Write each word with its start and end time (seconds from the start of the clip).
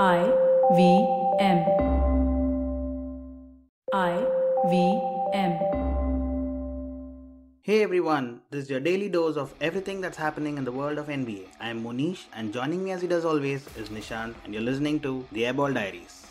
I 0.00 0.24
V 0.74 1.06
M. 1.38 1.58
I 3.92 4.24
V 4.70 5.00
M. 5.34 5.52
Hey 7.60 7.82
everyone, 7.82 8.40
this 8.50 8.64
is 8.64 8.70
your 8.70 8.80
daily 8.80 9.10
dose 9.10 9.36
of 9.36 9.52
everything 9.60 10.00
that's 10.00 10.16
happening 10.16 10.56
in 10.56 10.64
the 10.64 10.72
world 10.72 10.96
of 10.96 11.08
NBA. 11.08 11.48
I 11.60 11.68
am 11.68 11.82
Monish, 11.82 12.26
and 12.34 12.54
joining 12.54 12.82
me 12.82 12.92
as 12.92 13.02
he 13.02 13.06
does 13.06 13.26
always 13.26 13.66
is 13.76 13.90
Nishant, 13.90 14.34
and 14.46 14.54
you're 14.54 14.62
listening 14.62 14.98
to 15.00 15.26
the 15.30 15.42
Airball 15.42 15.74
Diaries. 15.74 16.26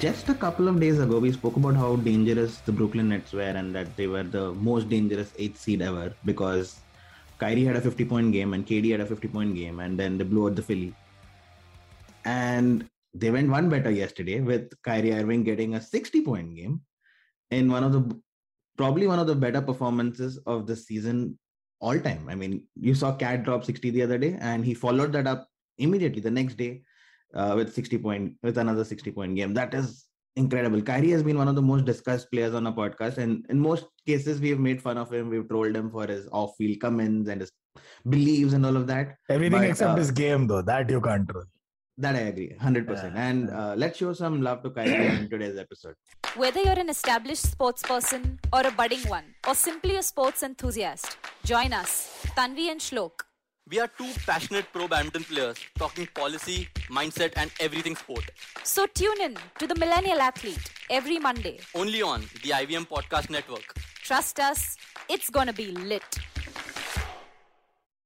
Just 0.00 0.30
a 0.30 0.34
couple 0.34 0.66
of 0.66 0.80
days 0.80 0.98
ago, 0.98 1.18
we 1.18 1.30
spoke 1.30 1.56
about 1.56 1.76
how 1.76 1.96
dangerous 1.96 2.56
the 2.60 2.72
Brooklyn 2.72 3.10
Nets 3.10 3.34
were 3.34 3.42
and 3.42 3.74
that 3.74 3.94
they 3.98 4.06
were 4.06 4.22
the 4.22 4.52
most 4.52 4.88
dangerous 4.88 5.30
eighth 5.36 5.60
seed 5.60 5.82
ever 5.82 6.14
because 6.24 6.80
Kyrie 7.38 7.64
had 7.64 7.76
a 7.76 7.82
50 7.82 8.06
point 8.06 8.32
game 8.32 8.54
and 8.54 8.66
KD 8.66 8.92
had 8.92 9.02
a 9.02 9.04
50 9.04 9.28
point 9.28 9.54
game, 9.54 9.80
and 9.80 10.00
then 10.00 10.16
they 10.16 10.24
blew 10.24 10.46
out 10.46 10.56
the 10.56 10.62
Philly. 10.62 10.94
And 12.24 12.88
they 13.12 13.30
went 13.30 13.50
one 13.50 13.68
better 13.68 13.90
yesterday 13.90 14.40
with 14.40 14.72
Kyrie 14.84 15.12
Irving 15.12 15.44
getting 15.44 15.74
a 15.74 15.82
60 15.82 16.22
point 16.22 16.56
game 16.56 16.80
in 17.50 17.70
one 17.70 17.84
of 17.84 17.92
the 17.92 18.18
probably 18.78 19.06
one 19.06 19.18
of 19.18 19.26
the 19.26 19.34
better 19.34 19.60
performances 19.60 20.38
of 20.46 20.66
the 20.66 20.76
season 20.76 21.38
all 21.78 22.00
time. 22.00 22.26
I 22.30 22.34
mean, 22.34 22.64
you 22.74 22.94
saw 22.94 23.14
KAT 23.14 23.42
drop 23.42 23.66
60 23.66 23.90
the 23.90 24.02
other 24.02 24.16
day, 24.16 24.38
and 24.40 24.64
he 24.64 24.72
followed 24.72 25.12
that 25.12 25.26
up 25.26 25.46
immediately 25.76 26.22
the 26.22 26.30
next 26.30 26.54
day 26.56 26.84
uh, 27.34 27.54
with 27.56 27.74
60 27.74 27.98
point 27.98 28.34
with 28.42 28.58
another 28.58 28.84
60 28.84 29.10
point 29.12 29.36
game. 29.36 29.54
That 29.54 29.74
is 29.74 30.06
incredible. 30.36 30.82
Kyrie 30.82 31.10
has 31.10 31.22
been 31.22 31.38
one 31.38 31.48
of 31.48 31.54
the 31.54 31.62
most 31.62 31.84
discussed 31.84 32.30
players 32.30 32.54
on 32.54 32.66
our 32.66 32.72
podcast, 32.72 33.18
and 33.18 33.44
in 33.48 33.58
most 33.58 33.86
cases, 34.06 34.40
we've 34.40 34.58
made 34.58 34.80
fun 34.82 34.98
of 34.98 35.12
him. 35.12 35.28
We've 35.28 35.48
trolled 35.48 35.76
him 35.76 35.90
for 35.90 36.06
his 36.06 36.28
off-field 36.32 36.80
comments 36.80 37.28
and 37.28 37.40
his 37.40 37.52
beliefs 38.08 38.52
and 38.52 38.64
all 38.66 38.76
of 38.76 38.86
that. 38.88 39.16
Everything 39.28 39.58
But, 39.58 39.70
except 39.70 39.92
uh, 39.92 39.96
his 39.96 40.10
game, 40.10 40.46
though, 40.46 40.62
that 40.62 40.90
you 40.90 41.00
can't 41.00 41.26
control. 41.26 41.44
That 41.98 42.14
I 42.14 42.20
agree, 42.20 42.54
hundred 42.58 42.86
percent. 42.86 43.14
Yeah, 43.14 43.28
And 43.28 43.50
uh, 43.50 43.74
let's 43.76 43.98
show 43.98 44.14
some 44.14 44.40
love 44.40 44.62
to 44.62 44.70
Kyrie 44.70 45.06
in 45.06 45.28
today's 45.28 45.58
episode. 45.58 45.94
Whether 46.34 46.62
you're 46.62 46.78
an 46.78 46.88
established 46.88 47.42
sports 47.42 47.82
person 47.82 48.38
or 48.54 48.66
a 48.66 48.70
budding 48.70 49.02
one, 49.08 49.24
or 49.46 49.54
simply 49.54 49.96
a 49.96 50.02
sports 50.02 50.42
enthusiast, 50.42 51.18
join 51.44 51.74
us, 51.74 52.24
Tanvi 52.34 52.70
and 52.70 52.80
Shlok. 52.80 53.29
We 53.70 53.78
are 53.78 53.86
two 53.86 54.10
passionate 54.26 54.66
pro 54.72 54.88
badminton 54.88 55.22
players 55.22 55.56
talking 55.78 56.08
policy, 56.12 56.68
mindset, 56.88 57.34
and 57.36 57.52
everything 57.60 57.94
sport. 57.94 58.28
So 58.64 58.86
tune 58.86 59.20
in 59.20 59.36
to 59.60 59.68
the 59.68 59.76
Millennial 59.76 60.20
Athlete 60.20 60.72
every 60.90 61.20
Monday. 61.20 61.60
Only 61.72 62.02
on 62.02 62.22
the 62.42 62.50
IVM 62.50 62.88
Podcast 62.88 63.30
Network. 63.30 63.74
Trust 64.02 64.40
us, 64.40 64.76
it's 65.08 65.30
gonna 65.30 65.52
be 65.52 65.66
lit. 65.70 66.18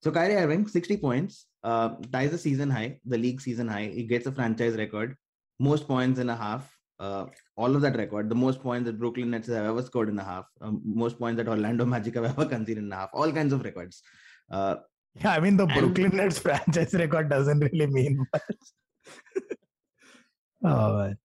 So 0.03 0.11
Kyrie 0.11 0.37
Irving, 0.37 0.69
60 0.69 0.99
points, 0.99 1.47
uh, 1.63 1.95
ties 2.13 2.33
the 2.33 2.37
season 2.37 2.69
high, 2.69 2.99
the 3.07 3.17
league 3.17 3.41
season 3.41 3.67
high. 3.67 3.87
He 3.87 4.03
gets 4.03 4.27
a 4.27 4.33
franchise 4.33 4.77
record, 4.77 5.17
most 5.59 5.89
points 5.89 6.21
in 6.21 6.29
a 6.29 6.37
half. 6.37 6.71
Uh, 7.01 7.25
all 7.57 7.75
of 7.75 7.81
that 7.81 7.97
record, 7.97 8.29
the 8.29 8.35
most 8.35 8.61
points 8.61 8.85
that 8.85 8.99
Brooklyn 8.99 9.31
Nets 9.31 9.49
have 9.49 9.65
ever 9.65 9.81
scored 9.83 10.11
in 10.11 10.19
a 10.19 10.25
half, 10.25 10.45
um, 10.61 10.83
most 10.85 11.19
points 11.19 11.39
that 11.39 11.49
Orlando 11.49 11.87
Magic 11.87 12.17
have 12.17 12.25
ever 12.27 12.45
conceded 12.55 12.85
in 12.85 12.93
a 12.93 12.97
half, 12.97 13.09
all 13.15 13.33
kinds 13.33 13.55
of 13.55 13.65
records. 13.65 14.03
Uh, 14.51 14.77
Yeah, 15.21 15.33
I 15.33 15.41
mean, 15.41 15.57
the 15.57 15.67
And- 15.67 15.79
Brooklyn 15.81 16.17
Nets 16.17 16.39
franchise 16.45 16.95
record 16.95 17.29
doesn't 17.31 17.61
really 17.61 17.87
mean 17.87 18.27
much. 18.33 18.43
oh, 20.65 20.97
man. 20.99 21.19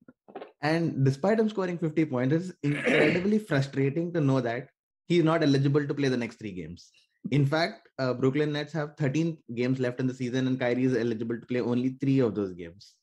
and 0.62 1.04
despite 1.06 1.40
him 1.40 1.50
scoring 1.50 1.78
50 1.78 2.06
points, 2.06 2.36
it's 2.36 2.52
incredibly 2.64 3.40
frustrating 3.40 4.14
to 4.14 4.22
know 4.22 4.42
that 4.42 4.70
he's 5.08 5.24
not 5.24 5.44
eligible 5.44 5.88
to 5.88 5.94
play 5.94 6.10
the 6.10 6.18
next 6.18 6.38
three 6.38 6.52
games. 6.52 6.92
In 7.32 7.46
fact, 7.46 7.90
uh, 7.98 8.14
Brooklyn 8.14 8.54
Nets 8.54 8.72
have 8.74 8.96
13 8.98 9.38
games 9.56 9.80
left 9.80 10.00
in 10.00 10.08
the 10.08 10.14
season, 10.14 10.48
and 10.48 10.60
Kyrie 10.60 10.86
is 10.86 10.96
eligible 10.96 11.40
to 11.40 11.46
play 11.46 11.60
only 11.60 11.90
three 12.02 12.20
of 12.20 12.36
those 12.36 12.54
games. 12.54 12.94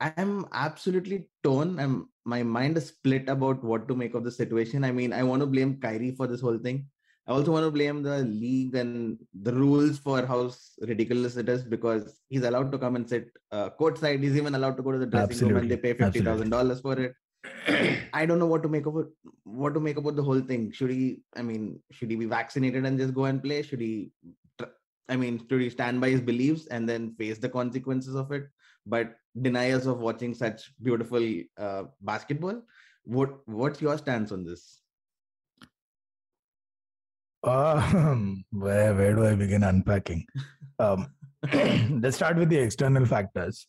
I'm 0.00 0.46
absolutely 0.52 1.28
torn. 1.42 1.80
I'm 1.80 2.08
my 2.24 2.42
mind 2.44 2.76
is 2.76 2.86
split 2.88 3.28
about 3.28 3.64
what 3.64 3.88
to 3.88 3.96
make 3.96 4.14
of 4.14 4.22
the 4.22 4.30
situation. 4.30 4.84
I 4.84 4.92
mean, 4.92 5.12
I 5.12 5.22
want 5.24 5.40
to 5.40 5.46
blame 5.46 5.80
Kyrie 5.80 6.14
for 6.14 6.26
this 6.28 6.40
whole 6.40 6.58
thing. 6.58 6.86
I 7.28 7.32
also 7.32 7.52
want 7.52 7.66
to 7.66 7.70
blame 7.70 8.02
the 8.02 8.20
league 8.24 8.74
and 8.74 9.18
the 9.42 9.52
rules 9.52 9.98
for 9.98 10.24
how 10.24 10.50
ridiculous 10.80 11.36
it 11.36 11.50
is 11.50 11.62
because 11.62 12.22
he's 12.30 12.42
allowed 12.42 12.72
to 12.72 12.78
come 12.78 12.96
and 12.96 13.06
sit 13.06 13.28
uh, 13.52 13.68
courtside. 13.78 14.22
He's 14.22 14.36
even 14.36 14.54
allowed 14.54 14.78
to 14.78 14.82
go 14.82 14.92
to 14.92 14.98
the 14.98 15.06
dressing 15.06 15.48
room 15.48 15.58
and 15.58 15.70
they 15.70 15.76
pay 15.76 15.92
fifty 15.92 16.20
thousand 16.20 16.48
dollars 16.48 16.80
for 16.80 16.98
it. 16.98 17.12
I 18.14 18.24
don't 18.24 18.38
know 18.38 18.46
what 18.46 18.62
to 18.62 18.68
make 18.70 18.86
of 18.86 18.96
it. 18.96 19.08
What 19.44 19.74
to 19.74 19.80
make 19.80 19.98
about 19.98 20.16
the 20.16 20.22
whole 20.22 20.40
thing? 20.40 20.72
Should 20.72 20.90
he? 20.90 21.20
I 21.36 21.42
mean, 21.42 21.82
should 21.92 22.10
he 22.10 22.16
be 22.16 22.24
vaccinated 22.24 22.86
and 22.86 22.98
just 22.98 23.12
go 23.12 23.26
and 23.26 23.42
play? 23.42 23.60
Should 23.60 23.82
he? 23.82 24.10
I 25.10 25.16
mean, 25.16 25.46
should 25.50 25.60
he 25.60 25.68
stand 25.68 26.00
by 26.00 26.08
his 26.08 26.22
beliefs 26.22 26.66
and 26.68 26.88
then 26.88 27.14
face 27.16 27.36
the 27.36 27.50
consequences 27.50 28.14
of 28.14 28.32
it? 28.32 28.44
But 28.86 29.16
deny 29.42 29.72
us 29.72 29.84
of 29.84 29.98
watching 29.98 30.32
such 30.32 30.72
beautiful 30.82 31.22
uh, 31.58 31.84
basketball. 32.00 32.62
What 33.04 33.46
What's 33.46 33.82
your 33.82 33.98
stance 33.98 34.32
on 34.32 34.44
this? 34.44 34.77
Um, 37.44 38.44
where, 38.50 38.94
where 38.94 39.14
do 39.14 39.26
I 39.26 39.34
begin 39.34 39.62
unpacking? 39.62 40.26
Um, 40.78 41.06
let's 42.00 42.16
start 42.16 42.36
with 42.36 42.48
the 42.48 42.58
external 42.58 43.04
factors. 43.06 43.66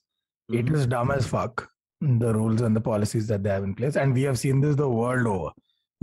It 0.51 0.65
Mhm. 0.65 0.75
is 0.75 0.87
dumb 0.87 1.11
as 1.11 1.27
fuck, 1.27 1.69
the 2.01 2.33
rules 2.33 2.61
and 2.61 2.75
the 2.75 2.81
policies 2.81 3.27
that 3.27 3.43
they 3.43 3.49
have 3.49 3.63
in 3.63 3.75
place. 3.75 3.95
And 3.95 4.13
we 4.13 4.23
have 4.23 4.39
seen 4.39 4.61
this 4.61 4.75
the 4.75 4.89
world 4.89 5.27
over. 5.27 5.51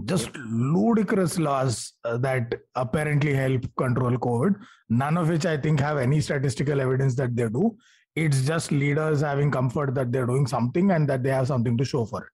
Just 0.05 0.37
ludicrous 0.37 1.39
laws 1.39 1.95
uh, 2.05 2.19
that 2.19 2.55
apparently 2.75 3.35
help 3.35 3.65
control 3.77 4.13
COVID, 4.13 4.57
none 4.91 5.17
of 5.17 5.29
which 5.31 5.47
I 5.47 5.57
think 5.57 5.81
have 5.81 5.97
any 5.97 6.21
statistical 6.21 6.81
evidence 6.81 7.15
that 7.17 7.35
they 7.35 7.49
do. 7.49 7.77
It's 8.15 8.43
just 8.47 8.71
leaders 8.73 9.21
having 9.23 9.51
comfort 9.51 9.95
that 9.95 10.13
they're 10.13 10.27
doing 10.27 10.47
something 10.47 10.91
and 10.93 11.09
that 11.09 11.23
they 11.23 11.31
have 11.31 11.47
something 11.49 11.77
to 11.79 11.85
show 11.85 12.05
for 12.05 12.23
it. 12.25 12.33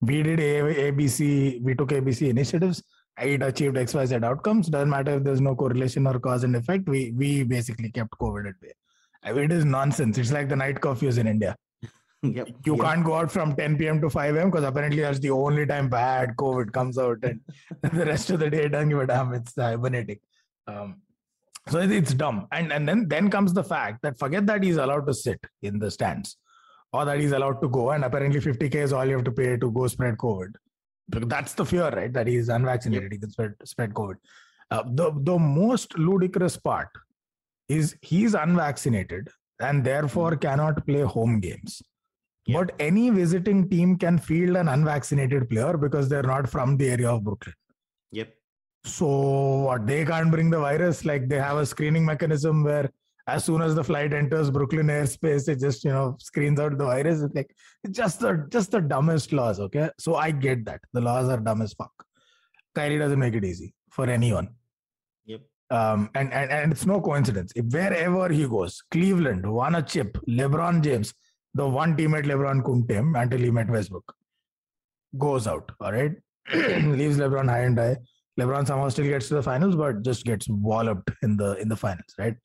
We 0.00 0.22
did 0.22 0.40
A- 0.40 0.90
ABC, 0.92 1.60
we 1.62 1.74
took 1.74 1.90
ABC 1.90 2.28
initiatives. 2.28 2.82
It 3.20 3.42
achieved 3.42 3.76
XYZ 3.76 4.24
outcomes. 4.24 4.68
Doesn't 4.68 4.88
matter 4.88 5.16
if 5.16 5.24
there's 5.24 5.40
no 5.40 5.54
correlation 5.54 6.06
or 6.06 6.18
cause 6.18 6.44
and 6.44 6.56
effect. 6.56 6.88
We 6.88 7.12
we 7.12 7.42
basically 7.42 7.90
kept 7.90 8.12
COVID 8.18 8.48
at 8.48 8.60
bay. 8.60 8.72
I 9.22 9.32
mean, 9.32 9.44
it 9.44 9.52
is 9.52 9.64
nonsense. 9.64 10.18
It's 10.18 10.32
like 10.32 10.48
the 10.48 10.56
night 10.56 10.76
curfews 10.76 11.18
in 11.18 11.26
India. 11.26 11.56
Yep. 12.24 12.48
You 12.64 12.76
yep. 12.76 12.84
can't 12.84 13.04
go 13.04 13.14
out 13.14 13.32
from 13.32 13.56
10 13.56 13.78
p.m. 13.78 14.00
to 14.00 14.08
5 14.08 14.36
a.m. 14.36 14.48
because 14.48 14.64
apparently 14.64 15.02
that's 15.02 15.18
the 15.18 15.30
only 15.30 15.66
time 15.66 15.88
bad 15.88 16.36
COVID 16.36 16.72
comes 16.72 16.96
out, 16.96 17.18
and 17.24 17.40
the 17.82 18.06
rest 18.06 18.30
of 18.30 18.38
the 18.38 18.48
day 18.48 18.68
doesn't 18.68 18.90
give 18.90 19.00
a 19.00 19.06
damn. 19.08 19.32
It's 19.34 19.56
hibernating. 19.56 20.20
Um, 20.68 21.02
so 21.68 21.80
it- 21.80 21.90
it's 21.90 22.14
dumb. 22.14 22.46
And 22.52 22.72
and 22.72 22.88
then 22.88 23.08
then 23.08 23.28
comes 23.28 23.52
the 23.52 23.64
fact 23.64 24.02
that 24.02 24.20
forget 24.20 24.46
that 24.46 24.62
he's 24.62 24.76
allowed 24.76 25.06
to 25.08 25.14
sit 25.14 25.44
in 25.62 25.80
the 25.80 25.90
stands, 25.90 26.36
or 26.92 27.04
that 27.04 27.18
he's 27.18 27.32
allowed 27.32 27.60
to 27.60 27.68
go, 27.68 27.90
and 27.90 28.04
apparently 28.04 28.40
50k 28.40 28.76
is 28.76 28.92
all 28.92 29.04
you 29.04 29.16
have 29.16 29.24
to 29.24 29.32
pay 29.32 29.56
to 29.56 29.70
go 29.72 29.88
spread 29.88 30.16
COVID. 30.16 30.52
That's 31.12 31.54
the 31.54 31.64
fear, 31.64 31.90
right? 31.90 32.12
That 32.12 32.26
he's 32.26 32.48
unvaccinated, 32.48 33.12
he 33.12 33.18
can 33.18 33.30
spread 33.30 33.54
spread 33.64 33.94
COVID. 33.94 34.16
Uh, 34.70 34.82
the 34.86 35.12
the 35.14 35.38
most 35.38 35.98
ludicrous 35.98 36.56
part 36.56 36.88
is 37.68 37.96
he's 38.00 38.34
unvaccinated 38.34 39.28
and 39.60 39.84
therefore 39.84 40.36
cannot 40.36 40.86
play 40.86 41.02
home 41.02 41.40
games. 41.40 41.82
Yeah. 42.46 42.58
But 42.58 42.74
any 42.80 43.10
visiting 43.10 43.68
team 43.68 43.96
can 43.96 44.18
field 44.18 44.56
an 44.56 44.68
unvaccinated 44.68 45.48
player 45.48 45.76
because 45.76 46.08
they're 46.08 46.22
not 46.22 46.48
from 46.48 46.76
the 46.76 46.90
area 46.90 47.10
of 47.10 47.22
Brooklyn. 47.22 47.54
Yep. 48.10 48.34
So 48.84 49.06
what 49.06 49.86
they 49.86 50.04
can't 50.04 50.30
bring 50.30 50.50
the 50.50 50.58
virus, 50.58 51.04
like 51.04 51.28
they 51.28 51.38
have 51.38 51.58
a 51.58 51.66
screening 51.66 52.04
mechanism 52.04 52.64
where 52.64 52.90
as 53.26 53.44
soon 53.44 53.62
as 53.62 53.74
the 53.74 53.84
flight 53.84 54.12
enters 54.12 54.50
Brooklyn 54.50 54.86
airspace, 54.86 55.48
it 55.48 55.60
just 55.60 55.84
you 55.84 55.90
know 55.90 56.16
screens 56.18 56.58
out 56.58 56.76
the 56.76 56.84
virus. 56.84 57.22
It's 57.22 57.34
like 57.34 57.54
it's 57.84 57.96
just 57.96 58.20
the 58.20 58.46
just 58.50 58.70
the 58.70 58.80
dumbest 58.80 59.32
laws. 59.32 59.60
Okay, 59.60 59.90
so 59.98 60.16
I 60.16 60.30
get 60.30 60.64
that 60.64 60.80
the 60.92 61.00
laws 61.00 61.28
are 61.28 61.38
dumb 61.38 61.62
as 61.62 61.72
fuck. 61.72 61.92
Kyrie 62.74 62.98
doesn't 62.98 63.18
make 63.18 63.34
it 63.34 63.44
easy 63.44 63.74
for 63.90 64.08
anyone. 64.08 64.48
Yep. 65.26 65.42
Um, 65.70 66.10
and, 66.14 66.32
and 66.32 66.50
and 66.50 66.72
it's 66.72 66.86
no 66.86 67.00
coincidence. 67.00 67.52
If 67.54 67.66
wherever 67.66 68.28
he 68.28 68.46
goes, 68.48 68.82
Cleveland 68.90 69.50
won 69.50 69.74
a 69.76 69.82
chip. 69.82 70.18
LeBron 70.28 70.82
James, 70.82 71.14
the 71.54 71.68
one 71.68 71.96
teammate 71.96 72.24
LeBron 72.24 72.64
couldn't 72.64 72.88
tame 72.88 73.14
until 73.14 73.38
he 73.38 73.50
met 73.50 73.70
Westbrook, 73.70 74.14
goes 75.18 75.46
out. 75.46 75.70
All 75.80 75.92
right, 75.92 76.12
leaves 76.54 77.18
LeBron 77.18 77.48
high 77.48 77.60
and 77.60 77.76
dry. 77.76 77.96
LeBron 78.40 78.66
somehow 78.66 78.88
still 78.88 79.04
gets 79.04 79.28
to 79.28 79.34
the 79.34 79.42
finals, 79.42 79.76
but 79.76 80.02
just 80.02 80.24
gets 80.24 80.48
walloped 80.48 81.10
in 81.22 81.36
the 81.36 81.54
in 81.60 81.68
the 81.68 81.76
finals. 81.76 82.14
Right, 82.18 82.36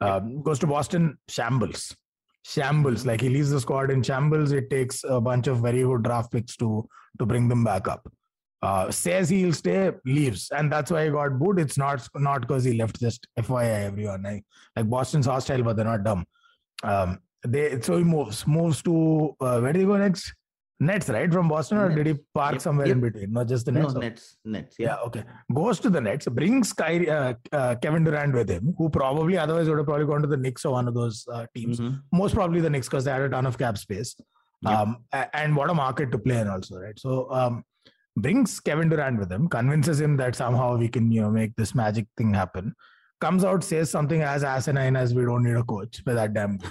um, 0.00 0.42
goes 0.42 0.58
to 0.60 0.66
Boston, 0.66 1.18
shambles, 1.28 1.94
shambles. 2.44 3.04
Like 3.06 3.20
he 3.20 3.28
leaves 3.28 3.50
the 3.50 3.60
squad 3.60 3.90
in 3.90 4.02
shambles. 4.02 4.52
It 4.52 4.70
takes 4.70 5.04
a 5.04 5.20
bunch 5.20 5.46
of 5.46 5.58
very 5.58 5.82
good 5.82 6.02
draft 6.02 6.32
picks 6.32 6.56
to 6.56 6.88
to 7.18 7.26
bring 7.26 7.48
them 7.48 7.64
back 7.64 7.88
up 7.88 8.08
uh, 8.62 8.90
says 8.90 9.28
he'll 9.28 9.52
stay, 9.52 9.90
leaves, 10.04 10.50
and 10.50 10.70
that's 10.70 10.90
why 10.90 11.04
he 11.04 11.10
got 11.10 11.38
booed. 11.38 11.58
It's 11.58 11.78
not 11.78 12.06
not 12.14 12.42
because 12.42 12.64
he 12.64 12.74
left. 12.74 13.00
Just 13.00 13.26
FYI, 13.38 13.86
everyone. 13.86 14.26
I, 14.26 14.42
like 14.76 14.88
Boston's 14.88 15.26
hostile, 15.26 15.62
but 15.62 15.76
they're 15.76 15.84
not 15.84 16.04
dumb. 16.04 16.26
Um, 16.82 17.20
they 17.46 17.80
so 17.80 17.96
he 17.96 18.04
moves 18.04 18.46
moves 18.46 18.82
to 18.82 19.34
uh, 19.40 19.60
where 19.60 19.72
do 19.72 19.78
they 19.78 19.86
go 19.86 19.96
next? 19.96 20.34
Nets, 20.80 21.08
right? 21.10 21.30
From 21.30 21.48
Boston, 21.48 21.76
or 21.78 21.94
did 21.94 22.06
he 22.06 22.14
park 22.34 22.52
Yep, 22.54 22.62
somewhere 22.62 22.86
in 22.88 23.00
between? 23.00 23.32
Not 23.32 23.48
just 23.48 23.66
the 23.66 23.72
no 23.72 23.82
Nets. 23.82 23.94
or- 23.94 23.98
Nets, 24.00 24.36
Nets. 24.46 24.76
Yeah, 24.78 24.86
Yeah. 24.86 24.96
okay. 25.06 25.24
Goes 25.54 25.78
to 25.80 25.90
the 25.90 26.00
Nets, 26.00 26.26
brings 26.26 26.72
Kyrie, 26.72 27.10
uh, 27.10 27.34
uh, 27.52 27.74
Kevin 27.82 28.02
Durant 28.04 28.34
with 28.34 28.48
him, 28.48 28.74
who 28.78 28.88
probably 28.88 29.36
otherwise 29.36 29.68
would 29.68 29.76
have 29.76 29.86
probably 29.86 30.06
gone 30.06 30.22
to 30.22 30.26
the 30.28 30.38
Knicks 30.38 30.64
or 30.64 30.72
one 30.72 30.88
of 30.88 30.94
those 30.94 31.26
uh, 31.30 31.46
teams. 31.54 31.78
Mhm. 31.80 32.00
Most 32.12 32.34
probably 32.34 32.60
the 32.62 32.70
Knicks 32.70 32.88
because 32.88 33.04
they 33.04 33.10
had 33.12 33.20
a 33.20 33.28
ton 33.28 33.44
of 33.44 33.58
cap 33.58 33.76
space. 33.76 34.16
Yeah. 34.62 34.80
Um, 34.80 35.04
and 35.34 35.54
what 35.54 35.68
a 35.70 35.74
market 35.74 36.10
to 36.12 36.18
play 36.18 36.40
in 36.40 36.48
also, 36.48 36.78
right? 36.78 36.98
So 36.98 37.30
um, 37.30 37.62
brings 38.16 38.58
Kevin 38.60 38.88
Durant 38.88 39.18
with 39.18 39.30
him, 39.30 39.48
convinces 39.48 40.00
him 40.00 40.16
that 40.16 40.34
somehow 40.34 40.76
we 40.78 40.88
can, 40.88 41.12
you 41.12 41.20
know, 41.20 41.30
make 41.30 41.54
this 41.56 41.74
magic 41.74 42.06
thing 42.16 42.32
happen. 42.34 42.74
Comes 43.20 43.44
out, 43.44 43.62
says 43.62 43.90
something 43.90 44.22
as 44.22 44.42
asinine 44.44 44.96
as 44.96 45.14
we 45.14 45.24
don't 45.24 45.42
need 45.44 45.56
a 45.56 45.62
coach 45.62 46.02
for 46.02 46.14
that 46.14 46.34
damn. 46.34 46.58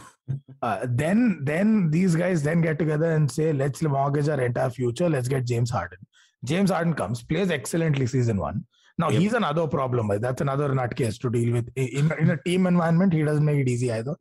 Uh, 0.61 0.85
then, 0.87 1.39
then 1.43 1.89
these 1.89 2.15
guys 2.15 2.43
then 2.43 2.61
get 2.61 2.77
together 2.77 3.13
and 3.13 3.31
say, 3.31 3.51
let's 3.51 3.81
mortgage 3.81 4.29
our 4.29 4.39
entire 4.39 4.69
future. 4.69 5.09
Let's 5.09 5.27
get 5.27 5.43
James 5.43 5.71
Harden. 5.71 5.97
James 6.43 6.69
Harden 6.69 6.93
comes, 6.93 7.23
plays 7.23 7.49
excellently 7.49 8.05
season 8.05 8.37
one. 8.37 8.63
Now 8.99 9.09
Yep. 9.09 9.21
he's 9.21 9.33
another 9.33 9.65
problem. 9.65 10.07
That's 10.21 10.41
another 10.41 10.69
nutcase 10.69 11.17
to 11.21 11.31
deal 11.31 11.53
with. 11.53 11.69
In, 11.75 12.11
in 12.19 12.29
a 12.29 12.37
team 12.43 12.67
environment, 12.67 13.11
he 13.13 13.23
doesn't 13.23 13.43
make 13.43 13.57
it 13.59 13.67
easy 13.69 13.91
either. 13.91 14.15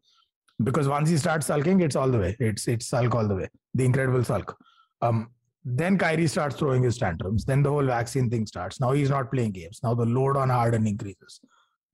Because 0.64 0.88
once 0.88 1.10
he 1.10 1.18
starts 1.18 1.46
sulking, 1.46 1.80
it's 1.80 1.94
all 1.96 2.08
the 2.08 2.18
way. 2.18 2.36
It's 2.40 2.66
it's 2.66 2.86
sulk 2.86 3.14
all 3.14 3.28
the 3.28 3.34
way. 3.34 3.48
The 3.74 3.84
incredible 3.84 4.24
sulk. 4.24 4.56
Um, 5.02 5.28
then 5.64 5.98
Kyrie 5.98 6.26
starts 6.26 6.56
throwing 6.56 6.82
his 6.84 6.96
tantrums. 6.96 7.44
Then 7.44 7.62
the 7.62 7.70
whole 7.70 7.84
vaccine 7.84 8.30
thing 8.30 8.46
starts. 8.46 8.80
Now 8.80 8.92
he's 8.92 9.10
not 9.10 9.30
playing 9.30 9.52
games. 9.52 9.80
Now 9.82 9.94
the 9.94 10.06
load 10.06 10.36
on 10.36 10.48
Harden 10.48 10.86
increases. 10.86 11.40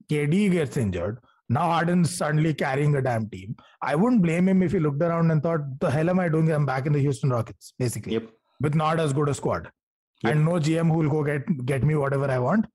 KD 0.09 0.51
gets 0.51 0.77
injured. 0.77 1.19
Now 1.47 1.69
Harden's 1.71 2.15
suddenly 2.17 2.53
carrying 2.53 2.95
a 2.95 3.01
damn 3.01 3.29
team. 3.29 3.55
I 3.81 3.95
wouldn't 3.95 4.21
blame 4.23 4.47
him 4.49 4.63
if 4.63 4.71
he 4.71 4.79
looked 4.79 5.01
around 5.01 5.29
and 5.31 5.43
thought, 5.43 5.61
"The 5.79 5.91
hell 5.91 6.09
am 6.09 6.19
I 6.19 6.29
doing? 6.29 6.51
I'm 6.51 6.65
back 6.65 6.85
in 6.87 6.93
the 6.93 6.99
Houston 6.99 7.29
Rockets." 7.29 7.73
Basically, 7.77 8.13
Yep. 8.13 8.29
with 8.61 8.75
not 8.75 8.99
as 8.99 9.13
good 9.13 9.29
a 9.29 9.33
squad 9.33 9.69
Yep. 10.23 10.31
and 10.33 10.45
no 10.45 10.53
GM 10.59 10.89
who 10.91 10.97
will 10.99 11.09
go 11.09 11.23
get 11.23 11.45
get 11.65 11.83
me 11.83 11.95
whatever 11.95 12.29
I 12.31 12.39
want 12.39 12.65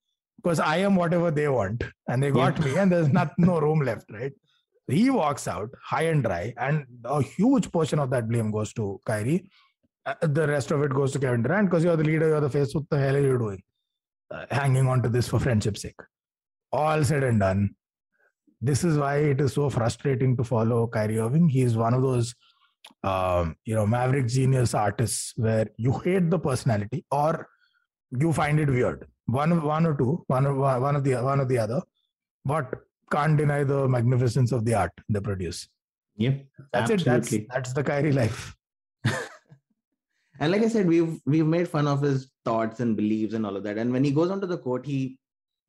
because 0.43 0.61
I 0.61 0.77
am 0.88 0.94
whatever 0.97 1.31
they 1.32 1.49
want 1.49 1.82
and 2.09 2.23
they 2.23 2.31
got 2.31 2.56
Yep. 2.59 2.65
me 2.67 2.77
and 2.79 2.93
there's 2.93 3.09
not 3.21 3.33
no 3.38 3.59
room 3.61 3.81
left, 3.81 4.11
right? 4.12 4.33
He 4.87 5.09
walks 5.11 5.47
out 5.49 5.71
high 5.88 6.05
and 6.12 6.23
dry, 6.23 6.53
and 6.56 6.85
a 7.05 7.23
huge 7.23 7.71
portion 7.73 7.99
of 8.05 8.11
that 8.11 8.29
blame 8.29 8.50
goes 8.50 8.73
to 8.75 9.00
Kyrie. 9.06 9.49
Uh, 10.06 10.15
the 10.23 10.47
rest 10.49 10.71
of 10.71 10.83
it 10.83 10.93
goes 10.94 11.12
to 11.12 11.19
Kevin 11.19 11.43
Durant 11.43 11.69
because 11.71 11.85
you're 11.85 11.97
the 11.97 12.05
leader, 12.05 12.29
you're 12.29 12.41
the 12.41 12.50
face. 12.50 12.75
What 12.75 12.88
the 12.91 12.99
hell 12.99 13.17
are 13.17 13.21
you 13.21 13.37
doing? 13.38 13.62
Uh, 14.31 14.47
hanging 14.50 14.87
on 14.88 15.03
to 15.03 15.09
this 15.09 15.29
for 15.29 15.38
friendship's 15.38 15.83
sake. 15.83 16.00
All 16.72 17.05
said 17.05 17.25
and 17.25 17.40
done. 17.40 17.75
This 18.61 18.84
is 18.84 18.99
why 18.99 19.17
it 19.19 19.40
is 19.40 19.55
so 19.55 19.70
frustrating 19.70 20.37
to 20.37 20.44
follow 20.44 20.87
Kyrie 20.87 21.19
Irving. 21.19 21.49
He's 21.49 21.76
one 21.76 21.94
of 21.94 22.02
those 22.02 22.34
um, 23.02 23.56
you 23.64 23.75
know, 23.75 23.87
maverick 23.87 24.26
genius 24.26 24.75
artists 24.75 25.32
where 25.37 25.67
you 25.76 25.99
hate 25.99 26.31
the 26.31 26.38
personality 26.38 27.05
or 27.11 27.49
you 28.11 28.32
find 28.32 28.61
it 28.61 28.69
weird. 28.69 29.06
One, 29.26 29.62
one 29.62 29.87
or 29.87 29.96
two, 29.96 30.25
one 30.26 30.46
of 30.46 30.56
one 30.56 30.96
of 30.96 31.05
the 31.05 31.14
one 31.14 31.40
of 31.40 31.49
the 31.49 31.58
other, 31.58 31.82
but 32.44 32.75
can't 33.12 33.37
deny 33.37 33.64
the 33.64 33.88
magnificence 33.88 34.52
of 34.52 34.64
the 34.64 34.75
art 34.75 34.93
they 35.08 35.20
produce. 35.20 35.69
Yep. 36.16 36.46
That's 36.73 36.90
it. 36.90 37.05
That's 37.05 37.08
Absolutely. 37.08 37.46
that's 37.52 37.73
the 37.73 37.84
Kyrie 37.84 38.12
life. 38.12 38.56
and 40.40 40.50
like 40.50 40.62
I 40.62 40.69
said, 40.69 40.87
we've 40.87 41.20
we've 41.26 41.46
made 41.46 41.69
fun 41.69 41.87
of 41.87 42.02
his 42.02 42.32
thoughts 42.44 42.81
and 42.81 42.96
beliefs 42.96 43.34
and 43.34 43.46
all 43.46 43.56
of 43.56 43.62
that. 43.62 43.78
And 43.78 43.93
when 43.93 44.02
he 44.02 44.11
goes 44.11 44.31
onto 44.31 44.49
the 44.49 44.58
court, 44.58 44.84
he 44.84 45.19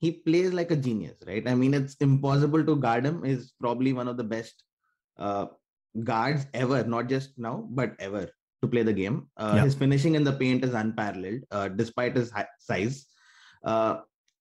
he 0.02 0.12
plays 0.28 0.52
like 0.60 0.72
a 0.72 0.76
genius, 0.76 1.18
right? 1.28 1.48
I 1.48 1.56
mean, 1.56 1.74
it's 1.80 1.96
impossible 2.06 2.64
to 2.70 2.76
guard 2.76 3.06
him. 3.06 3.24
Is 3.24 3.54
probably 3.60 3.94
one 3.94 4.08
of 4.12 4.18
the 4.18 4.24
best 4.36 4.64
uh, 5.18 5.46
guards 6.04 6.48
ever, 6.54 6.84
not 6.84 7.10
just 7.10 7.38
now, 7.38 7.68
but 7.82 7.94
ever 8.00 8.24
to 8.64 8.68
play 8.68 8.84
the 8.84 8.94
game. 9.02 9.28
Uh, 9.38 9.54
Yeah. 9.58 9.64
His 9.66 9.76
finishing 9.76 10.16
in 10.16 10.24
the 10.30 10.34
paint 10.34 10.66
is 10.70 10.74
unparalleled, 10.74 11.44
uh, 11.52 11.68
despite 11.82 12.16
his 12.16 12.32
size. 12.60 13.06
Uh, 13.64 13.94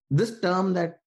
this 0.09 0.39
term 0.41 0.73
that 0.73 1.00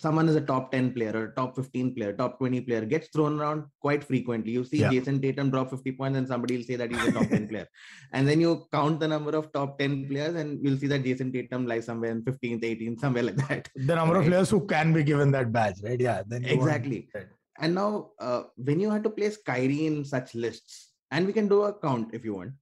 someone 0.00 0.28
is 0.28 0.36
a 0.36 0.40
top 0.40 0.70
10 0.72 0.92
player 0.94 1.12
or 1.16 1.28
top 1.36 1.56
15 1.56 1.94
player, 1.94 2.12
top 2.12 2.38
20 2.38 2.60
player 2.62 2.84
gets 2.84 3.08
thrown 3.08 3.38
around 3.40 3.64
quite 3.80 4.02
frequently. 4.04 4.52
You 4.52 4.64
see 4.64 4.78
Yeah. 4.80 4.90
Jayson 4.90 5.20
Tatum 5.22 5.50
drop 5.50 5.70
50 5.70 5.92
points 5.92 6.18
and 6.18 6.26
somebody 6.28 6.56
will 6.56 6.64
say 6.64 6.76
that 6.76 6.90
he's 6.92 7.04
a 7.08 7.12
top 7.12 7.28
10 7.28 7.48
player. 7.48 7.66
And 8.12 8.26
then 8.28 8.40
you 8.40 8.66
count 8.72 9.00
the 9.00 9.08
number 9.08 9.32
of 9.40 9.52
top 9.52 9.78
10 9.78 10.08
players 10.08 10.34
and 10.34 10.62
you'll 10.64 10.78
see 10.78 10.86
that 10.88 11.02
Jayson 11.04 11.32
Tatum 11.32 11.66
lies 11.66 11.86
somewhere 11.86 12.10
in 12.12 12.22
15th, 12.22 12.62
18th, 12.62 13.00
somewhere 13.00 13.24
like 13.24 13.36
that. 13.48 13.68
The 13.76 13.94
number 13.94 14.16
of 14.16 14.26
players 14.26 14.50
who 14.50 14.66
can 14.66 14.92
be 14.92 15.02
given 15.02 15.30
that 15.32 15.52
badge, 15.52 15.82
right? 15.82 16.00
Yeah. 16.00 16.22
Then 16.26 16.44
you 16.44 16.58
want- 16.58 16.68
Exactly. 16.68 17.08
And 17.60 17.74
now, 17.74 18.10
uh, 18.20 18.42
when 18.56 18.78
you 18.80 18.90
had 18.90 19.02
to 19.04 19.10
place 19.10 19.36
Kyrie 19.36 19.86
in 19.86 20.04
such 20.04 20.34
lists, 20.34 20.92
and 21.10 21.26
we 21.26 21.32
can 21.32 21.48
do 21.48 21.62
a 21.62 21.72
count 21.72 22.10
if 22.12 22.24
you 22.24 22.34
want, 22.34 22.52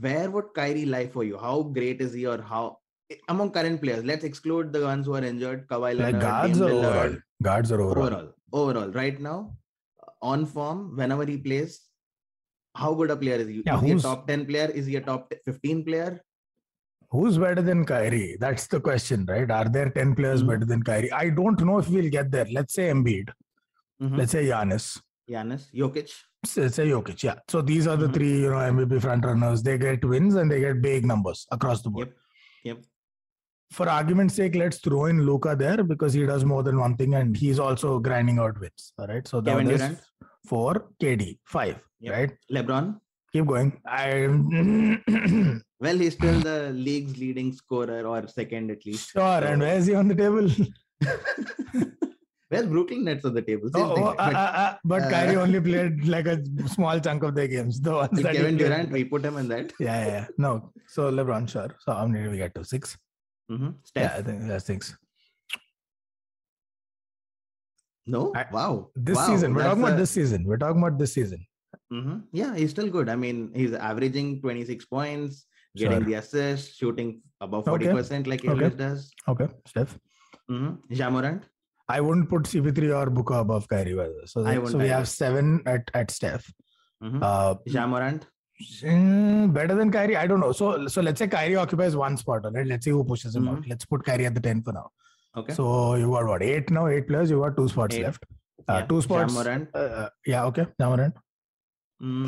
where 0.00 0.28
would 0.30 0.46
Kyrie 0.54 0.84
lie 0.86 1.06
for 1.06 1.22
you? 1.22 1.38
How 1.38 1.62
great 1.62 2.00
is 2.00 2.12
he, 2.12 2.26
or 2.26 2.40
how 2.42 2.78
among 3.28 3.50
current 3.50 3.80
players? 3.80 4.04
Let's 4.04 4.24
exclude 4.24 4.72
the 4.72 4.82
ones 4.82 5.06
who 5.06 5.14
are 5.14 5.24
injured. 5.24 5.66
Kawhi 5.68 5.96
Like 5.96 5.98
Leonard, 5.98 6.20
guards 6.22 6.60
are 6.60 6.70
Lillard. 6.70 6.84
overall? 6.84 7.16
Guards 7.42 7.72
or 7.72 7.80
overall? 7.80 8.06
overall 8.06 8.32
overall 8.52 8.88
right 8.92 9.20
now 9.20 9.54
uh, 10.02 10.10
on 10.22 10.46
form 10.46 10.96
whenever 10.96 11.24
he 11.26 11.36
plays 11.36 11.80
how 12.74 12.94
good 12.94 13.10
a 13.10 13.16
player 13.16 13.36
is 13.36 13.48
he 13.48 13.62
Yeah, 13.66 13.76
is 13.76 13.82
he 13.82 13.92
a 13.92 13.98
top 13.98 14.26
10 14.28 14.46
player 14.46 14.70
is 14.70 14.86
he 14.86 14.96
a 14.96 15.00
top 15.00 15.32
15 15.44 15.84
player 15.84 16.20
Who's 17.10 17.38
better 17.38 17.62
than 17.62 17.84
Kyrie? 17.84 18.36
That's 18.40 18.66
the 18.66 18.80
question, 18.80 19.26
right? 19.28 19.48
Are 19.48 19.68
there 19.68 19.90
10 19.90 20.14
players 20.16 20.42
Mhm. 20.42 20.48
better 20.48 20.64
than 20.64 20.82
Kyrie? 20.82 21.10
I 21.12 21.28
don't 21.30 21.60
know 21.64 21.78
if 21.78 21.88
we'll 21.88 22.10
get 22.10 22.32
there. 22.32 22.46
Let's 22.50 22.74
say 22.74 22.88
Embiid. 22.94 23.28
Mhm. 24.02 24.16
Let's 24.18 24.32
say 24.32 24.44
Giannis. 24.46 25.00
Giannis 25.30 25.62
Jokic 25.72 26.10
Let's 26.56 26.74
say 26.76 26.88
Jokic. 26.88 27.22
Yeah. 27.22 27.36
So 27.48 27.62
these 27.62 27.86
are 27.86 27.96
the 27.96 28.08
Mhm. 28.08 28.14
three, 28.14 28.40
you 28.40 28.50
know, 28.50 28.58
MVP 28.58 28.98
front 29.00 29.24
runners. 29.24 29.62
They 29.62 29.78
get 29.78 30.04
wins 30.04 30.34
and 30.34 30.50
they 30.50 30.58
get 30.60 30.82
big 30.82 31.06
numbers 31.06 31.46
across 31.52 31.80
the 31.82 31.90
board. 31.90 32.08
Yep. 32.64 32.78
Yep. 32.78 32.84
For 33.72 33.88
argument's 33.88 34.34
sake, 34.34 34.54
let's 34.54 34.78
throw 34.78 35.06
in 35.06 35.26
Luka 35.26 35.56
there 35.56 35.82
because 35.82 36.12
he 36.12 36.24
does 36.24 36.44
more 36.44 36.62
than 36.62 36.78
one 36.78 36.96
thing 36.96 37.14
and 37.14 37.36
he's 37.36 37.58
also 37.58 37.98
grinding 37.98 38.38
out 38.38 38.58
wins. 38.60 38.92
All 38.98 39.06
right. 39.06 39.26
So 39.26 39.42
Kevin 39.42 39.66
that 39.66 39.72
is 39.72 39.80
Durant. 39.80 39.98
four, 40.46 40.86
KD, 41.02 41.38
five. 41.44 41.82
Yep. 42.00 42.12
Right. 42.14 42.32
LeBron 42.52 43.00
Keep 43.32 43.46
going. 43.46 43.80
I 43.84 44.28
well 45.80 45.98
he's 45.98 46.14
still 46.14 46.40
the 46.40 46.70
league's 46.72 47.18
leading 47.18 47.52
scorer 47.52 48.06
or 48.06 48.26
second 48.28 48.70
at 48.70 48.86
least 48.86 49.10
sure. 49.10 49.44
And 49.44 49.60
where's 49.60 49.86
he 49.86 49.94
on 49.94 50.08
the 50.08 50.14
table? 50.14 50.48
where's 52.48 52.66
Brooklyn 52.66 53.04
Nets 53.04 53.24
on 53.24 53.34
the 53.34 53.42
table 53.42 53.68
Oh, 53.74 53.94
oh, 53.96 54.04
uh, 54.04 54.14
but 54.16 54.34
uh, 54.34 54.38
uh, 54.38 54.76
but 54.84 55.02
uh, 55.02 55.10
Kyrie 55.10 55.36
only 55.36 55.60
played 55.60 56.06
like 56.06 56.26
a 56.26 56.42
small 56.68 56.98
chunk 57.00 57.24
of 57.24 57.34
their 57.34 57.48
games. 57.48 57.80
The 57.80 57.92
ones 57.92 58.22
Kevin. 58.22 58.56
Durant 58.56 58.90
we 58.90 59.04
put 59.04 59.24
him 59.24 59.36
in 59.36 59.48
that 59.48 59.72
Yeah, 59.78 60.04
yeah, 60.04 60.06
yeah. 60.06 60.26
No. 60.38 60.72
So 60.86 61.10
LeBron, 61.10 61.48
sure. 61.48 61.70
So 61.80 61.92
how 61.92 62.06
many 62.06 62.22
did 62.22 62.30
we 62.30 62.38
get 62.38 62.54
to? 62.54 62.64
Six? 62.64 62.96
Mhm. 63.50 63.74
Yeah, 63.94 64.14
I 64.18 64.22
think 64.22 64.42
that's 64.48 64.64
six. 64.66 64.96
no 68.06 68.32
I- 68.34 68.46
wow 68.52 68.90
This 68.94 69.16
Wow, 69.16 69.26
season. 69.26 69.54
We're 69.54 69.62
talking 69.64 69.82
that's 69.82 69.88
about 69.88 69.96
a- 69.98 70.00
this 70.02 70.10
season. 70.10 70.44
We're 70.44 70.56
talking 70.58 70.82
about 70.82 70.98
this 70.98 71.12
season. 71.12 71.46
Mhm. 71.92 72.22
Yeah, 72.32 72.54
he's 72.56 72.70
still 72.70 72.88
good. 72.90 73.08
I 73.08 73.16
mean, 73.16 73.52
he's 73.54 73.72
averaging 73.72 74.40
26 74.40 74.84
points, 74.86 75.46
getting 75.76 75.98
Sure. 75.98 76.06
the 76.06 76.14
assist, 76.14 76.76
shooting 76.76 77.22
above 77.40 77.64
40% 77.66 78.26
like 78.26 78.42
he 78.42 78.48
Okay. 78.48 78.58
always 78.64 78.76
does. 78.76 79.10
Okay, 79.28 79.48
Steph. 79.66 79.98
Mm-hmm. 80.50 80.92
Ja 81.00 81.10
Morant. 81.10 81.44
I 81.88 82.00
wouldn't 82.00 82.28
put 82.28 82.46
CP3 82.46 82.90
or 83.00 83.10
Booker 83.10 83.34
above 83.34 83.68
Kyrie, 83.68 83.94
by 83.94 84.04
the 84.08 84.14
way. 84.14 84.26
So, 84.26 84.42
that, 84.42 84.54
so 84.68 84.78
we 84.78 84.84
either. 84.84 84.94
have 84.94 85.08
seven 85.08 85.62
at, 85.66 85.88
at 85.94 86.10
Steph. 86.10 86.52
Mm-hmm. 87.02 87.22
Uh, 87.22 87.54
Ja 87.66 87.86
Morant. 87.86 88.26
Better 88.58 89.74
than 89.74 89.90
Kyrie? 89.92 90.16
I 90.16 90.26
don't 90.26 90.40
know. 90.40 90.52
So, 90.52 90.86
so 90.86 91.00
let's 91.02 91.18
say 91.18 91.28
Kyrie 91.28 91.56
occupies 91.56 91.94
one 91.96 92.16
spot, 92.16 92.44
all 92.44 92.50
right? 92.52 92.66
Let's 92.66 92.84
see 92.84 92.90
who 92.90 93.04
pushes 93.04 93.34
him 93.36 93.48
out. 93.48 93.60
Mhm. 93.62 93.68
Let's 93.68 93.84
put 93.84 94.04
Kyrie 94.04 94.26
at 94.26 94.34
the 94.34 94.40
10 94.40 94.62
for 94.62 94.72
now. 94.72 94.90
Okay. 95.36 95.52
So 95.52 95.94
you 95.96 96.10
got 96.10 96.26
what? 96.26 96.42
Eight 96.42 96.70
now? 96.70 96.86
Eight 96.86 97.06
players? 97.08 97.30
You 97.30 97.40
got 97.40 97.56
two 97.56 97.68
spots 97.68 97.94
Eight. 97.96 98.02
left. 98.04 98.24
Uh, 98.68 98.78
Yeah, 98.80 98.86
Two 98.86 99.02
spots. 99.02 99.32
Ja 99.34 99.38
Morant. 99.42 99.68
Uh, 99.74 99.78
uh, 99.78 100.08
yeah, 100.26 100.44
okay. 100.46 100.66
Ja 100.80 100.88
Morant. 100.88 101.14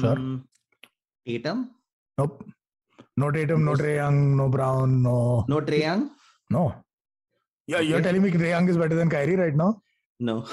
Sure. 0.03 0.17
Mm, 0.17 0.43
Tatum. 1.27 1.71
Nope. 2.19 2.45
No 3.17 3.31
Tatum, 3.31 3.65
no 3.65 3.73
Yes. 3.73 3.81
Trae 3.81 3.97
Young, 3.97 4.37
no 4.37 4.49
Brown, 4.49 5.03
no. 5.03 5.45
No 5.49 5.61
Trae 5.61 5.81
Young. 5.81 6.11
No. 6.51 6.75
Yeah, 7.67 7.81
you're 7.81 7.97
Okay. 7.97 8.05
telling 8.05 8.23
me 8.23 8.31
Trae 8.31 8.51
Young 8.51 8.69
is 8.69 8.77
better 8.77 8.95
than 8.95 9.11
Kyrie 9.11 9.37
right 9.37 9.55
now? 9.55 9.81
No. 10.21 10.47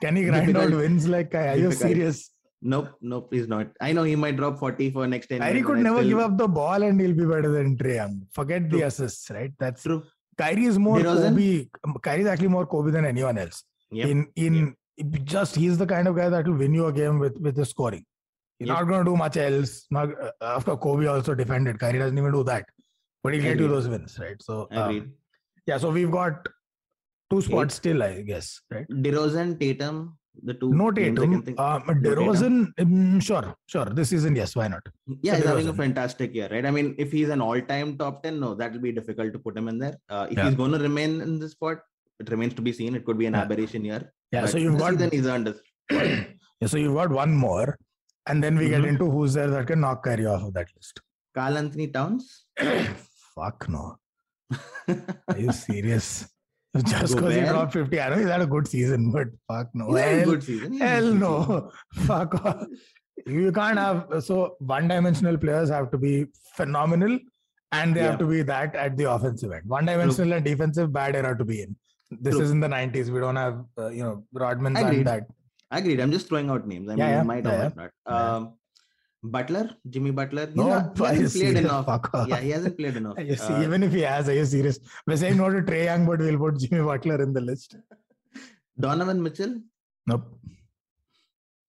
Can 0.00 0.16
he 0.16 0.24
grind 0.30 0.56
out 0.56 0.70
wins 0.70 1.08
like 1.08 1.30
Kyrie? 1.30 1.48
Are 1.50 1.56
you 1.56 1.72
serious? 1.72 2.30
Nope. 2.62 2.90
Nope. 3.00 3.28
He's 3.32 3.48
not. 3.48 3.68
I 3.80 3.92
know 3.92 4.04
he 4.04 4.14
might 4.14 4.36
drop 4.36 4.58
40 4.58 4.90
for 4.92 5.06
next 5.06 5.26
10 5.26 5.40
Kyrie 5.40 5.62
could 5.62 5.78
never 5.78 6.02
give 6.04 6.18
up 6.18 6.36
the 6.36 6.46
ball 6.46 6.82
and 6.82 7.00
he'll 7.00 7.12
be 7.12 7.24
better 7.24 7.50
than 7.50 7.76
Trae 7.76 7.96
Young. 7.96 8.26
Forget 8.32 8.70
the 8.70 8.82
assists, 8.82 9.30
right? 9.30 9.52
That's 9.58 9.82
True. 9.82 10.02
Kyrie 10.38 10.64
is 10.66 10.78
more 10.78 10.98
DeRozan? 10.98 11.30
Kobe. 11.30 11.98
Kyrie 12.02 12.22
is 12.22 12.26
actually 12.28 12.48
more 12.48 12.66
Kobe 12.66 12.90
than 12.92 13.04
anyone 13.04 13.36
else. 13.36 13.64
Yep. 13.90 14.08
In 14.08 14.26
in 14.36 14.76
just 15.24 15.56
he's 15.56 15.76
the 15.76 15.86
kind 15.86 16.06
of 16.06 16.16
guy 16.16 16.28
that 16.28 16.46
will 16.46 16.54
win 16.54 16.72
you 16.72 16.86
a 16.86 16.92
game 16.92 17.18
with 17.18 17.36
with 17.38 17.56
the 17.56 17.64
scoring. 17.64 18.04
He's 18.58 18.68
Yep. 18.68 18.78
not 18.78 18.84
going 18.84 19.04
to 19.04 19.10
do 19.10 19.16
much 19.16 19.36
else. 19.36 19.86
Not 19.90 20.10
uh, 20.40 20.60
course 20.60 20.78
Kobe 20.80 21.06
also 21.06 21.34
defended. 21.34 21.78
Kyrie 21.80 21.98
doesn't 21.98 22.16
even 22.16 22.32
do 22.32 22.44
that, 22.44 22.66
but 23.22 23.34
he'll 23.34 23.42
get 23.42 23.58
you 23.58 23.68
those 23.68 23.88
wins, 23.88 24.18
right? 24.18 24.40
So 24.40 24.68
um, 24.70 25.14
yeah, 25.66 25.78
so 25.78 25.90
we've 25.90 26.10
got 26.10 26.48
two 27.30 27.40
spots 27.40 27.74
still, 27.74 28.02
I 28.02 28.22
guess, 28.22 28.60
right? 28.70 28.86
DeRozan, 28.88 29.58
Tatum, 29.58 30.18
The 30.42 30.54
two. 30.54 30.72
No 30.72 30.88
names 30.90 31.18
Tatum. 31.20 31.58
Um. 31.58 31.82
DeRozan, 32.02 32.74
mm, 32.76 33.22
sure, 33.22 33.54
sure. 33.66 33.84
This 33.86 34.08
season, 34.08 34.34
yes, 34.34 34.56
why 34.56 34.68
not? 34.68 34.82
yeah, 35.22 35.36
he's 35.36 35.44
having 35.44 35.68
a 35.68 35.74
fantastic 35.74 36.34
year, 36.34 36.48
right? 36.50 36.64
I 36.64 36.70
mean, 36.70 36.94
if 36.98 37.12
he's 37.12 37.28
an 37.28 37.40
all-time 37.42 37.98
top 37.98 38.22
ten, 38.22 38.40
no, 38.40 38.54
that 38.54 38.72
will 38.72 38.80
be 38.80 38.92
difficult 38.92 39.32
to 39.34 39.38
put 39.38 39.56
him 39.58 39.68
in 39.68 39.78
there. 39.78 39.96
Uh, 40.08 40.26
if 40.30 40.38
Yeah. 40.38 40.46
he's 40.46 40.54
going 40.54 40.72
to 40.72 40.78
remain 40.78 41.20
in 41.20 41.38
this 41.38 41.52
spot, 41.52 41.78
it 42.18 42.30
remains 42.30 42.54
to 42.54 42.62
be 42.62 42.72
seen. 42.72 42.94
It 42.94 43.04
could 43.04 43.18
be 43.18 43.26
an 43.26 43.34
Yeah. 43.34 43.42
aberration 43.42 43.84
year. 43.84 44.10
Yeah, 44.32 44.42
but 44.42 44.50
so 44.50 44.58
you've 44.58 44.78
got 44.78 44.98
he's 45.12 45.26
earned 45.26 45.48
his. 45.48 45.60
yeah, 45.90 46.66
so 46.66 46.78
you've 46.78 46.94
got 46.94 47.10
one 47.10 47.34
more, 47.34 47.78
and 48.26 48.42
then 48.42 48.56
we 48.56 48.70
get 48.70 48.82
Mhm. 48.82 48.88
into 48.88 49.10
who's 49.10 49.34
there 49.34 49.50
that 49.50 49.66
can 49.66 49.80
knock 49.80 50.02
Kyrie 50.04 50.24
off 50.26 50.42
of 50.42 50.54
that 50.54 50.68
list. 50.74 51.00
Karl-Anthony 51.34 51.88
Towns. 51.88 52.46
Fuck 53.34 53.68
no. 53.68 53.96
Are 54.88 55.38
you 55.38 55.52
serious? 55.52 56.26
Just 56.86 57.14
because 57.16 57.34
he 57.34 57.40
dropped 57.42 57.72
50. 57.74 58.00
I 58.00 58.08
know 58.08 58.16
he's 58.16 58.28
had 58.28 58.40
a 58.40 58.46
good 58.46 58.66
season, 58.66 59.12
but 59.12 59.28
fuck 59.46 59.68
no. 59.74 59.88
He's 59.88 59.98
having 60.00 60.14
a 60.16 60.20
Hell, 60.20 60.30
good 60.30 60.42
season. 60.42 60.78
Hell 60.78 61.12
no. 61.14 61.70
fuck 62.06 62.34
off. 62.44 62.64
You 63.26 63.52
can't 63.52 63.78
have 63.78 64.06
so 64.24 64.56
one 64.58 64.88
dimensional 64.88 65.36
players 65.36 65.68
have 65.68 65.90
to 65.90 65.98
be 65.98 66.26
phenomenal 66.56 67.18
and 67.72 67.94
they 67.94 68.00
have 68.00 68.18
to 68.18 68.26
be 68.26 68.42
that 68.42 68.74
at 68.74 68.96
the 68.96 69.10
offensive 69.10 69.52
end. 69.52 69.64
One 69.66 69.84
dimensional 69.84 70.32
and 70.32 70.44
defensive, 70.44 70.92
bad 70.92 71.14
era 71.14 71.36
to 71.36 71.44
be 71.44 71.62
in. 71.62 71.76
This 72.10 72.34
True. 72.34 72.42
is 72.44 72.50
in 72.50 72.60
the 72.60 72.68
90s. 72.68 73.08
We 73.10 73.20
don't 73.20 73.36
have, 73.36 73.64
uh, 73.78 73.88
you 73.88 74.02
know, 74.02 74.24
Rodman's 74.32 74.78
Agreed. 74.80 74.98
and 74.98 75.06
that. 75.06 75.26
I 75.70 75.78
agreed. 75.78 76.00
I'm 76.00 76.12
just 76.12 76.28
throwing 76.28 76.50
out 76.50 76.66
names. 76.66 76.88
I 76.88 76.92
mean, 76.92 76.98
Yeah, 76.98 77.08
yeah, 77.10 77.18
you 77.22 77.24
might 77.28 77.46
or 77.46 77.50
yeah, 77.50 77.62
might 77.62 77.76
not. 77.76 77.90
yeah. 78.06 78.34
Um, 78.34 78.54
Butler, 79.22 79.70
Jimmy 79.88 80.10
Butler. 80.10 80.46
He's 80.46 80.56
No, 80.56 80.68
not, 80.68 80.98
he 80.98 81.04
hasn't 81.22 81.32
played 81.42 81.56
enough. 81.58 82.26
Yeah, 82.28 82.36
he 82.40 82.50
hasn't 82.50 82.76
played 82.76 82.96
enough. 82.96 83.18
You 83.30 83.36
see, 83.36 83.52
Uh, 83.54 83.62
even 83.62 83.82
if 83.84 83.92
he 83.92 84.00
has, 84.00 84.28
are 84.28 84.34
you 84.34 84.44
serious? 84.44 84.78
We're 85.06 85.16
saying 85.16 85.36
no 85.36 85.48
to 85.50 85.62
Trae 85.62 85.84
Young, 85.84 86.06
but 86.06 86.18
we'll 86.18 86.38
put 86.38 86.58
Jimmy 86.58 86.82
Butler 86.82 87.22
in 87.22 87.32
the 87.32 87.40
list. 87.40 87.76
Donovan 88.78 89.22
Mitchell. 89.22 89.60
Nope. 90.06 90.24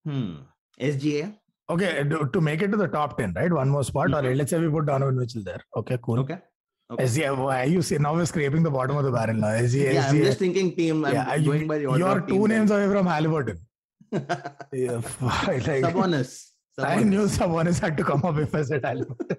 Hmm. 0.04 0.34
SGA. 0.80 1.34
Okay, 1.70 2.04
to 2.32 2.40
make 2.40 2.60
it 2.60 2.68
to 2.68 2.76
the 2.76 2.88
top 2.88 3.16
10, 3.18 3.32
right? 3.34 3.52
One 3.52 3.68
more 3.70 3.84
spot. 3.84 4.12
All 4.12 4.22
right, 4.22 4.36
let's 4.36 4.50
say 4.50 4.58
we 4.58 4.68
put 4.68 4.86
Donovan 4.86 5.16
Mitchell 5.18 5.42
there. 5.44 5.60
Okay, 5.76 5.98
cool. 6.02 6.18
Okay. 6.20 6.38
okay. 6.90 7.04
SGA, 7.04 7.36
why 7.38 7.64
you 7.64 7.80
say 7.82 7.96
now 7.98 8.14
we're 8.14 8.26
scraping 8.26 8.62
the 8.62 8.70
bottom 8.70 8.96
of 8.96 9.04
the 9.04 9.12
barrel 9.12 9.36
now. 9.36 9.46
SGA, 9.48 9.94
Yeah, 9.94 10.08
I'm 10.10 10.16
just 10.18 10.38
thinking 10.40 10.74
team. 10.76 11.04
I'm 11.04 11.14
yeah, 11.14 11.38
going 11.38 11.62
you, 11.62 11.68
by 11.68 11.78
the 11.78 11.86
order. 11.86 11.98
you're 12.00 12.20
two 12.22 12.48
names 12.48 12.70
away 12.70 12.88
from 12.88 13.06
Halliburton. 13.06 13.58
Yeah, 14.72 15.00
like, 15.20 15.62
Sabonis. 15.62 16.50
I 16.78 16.96
Sabonis. 16.96 17.04
knew 17.06 17.24
Sabonis 17.26 17.78
had 17.80 17.96
to 17.96 18.04
come 18.04 18.24
up 18.24 18.36
if 18.38 18.54
I 18.54 18.62
said 18.62 18.84
Halliburton. 18.84 19.36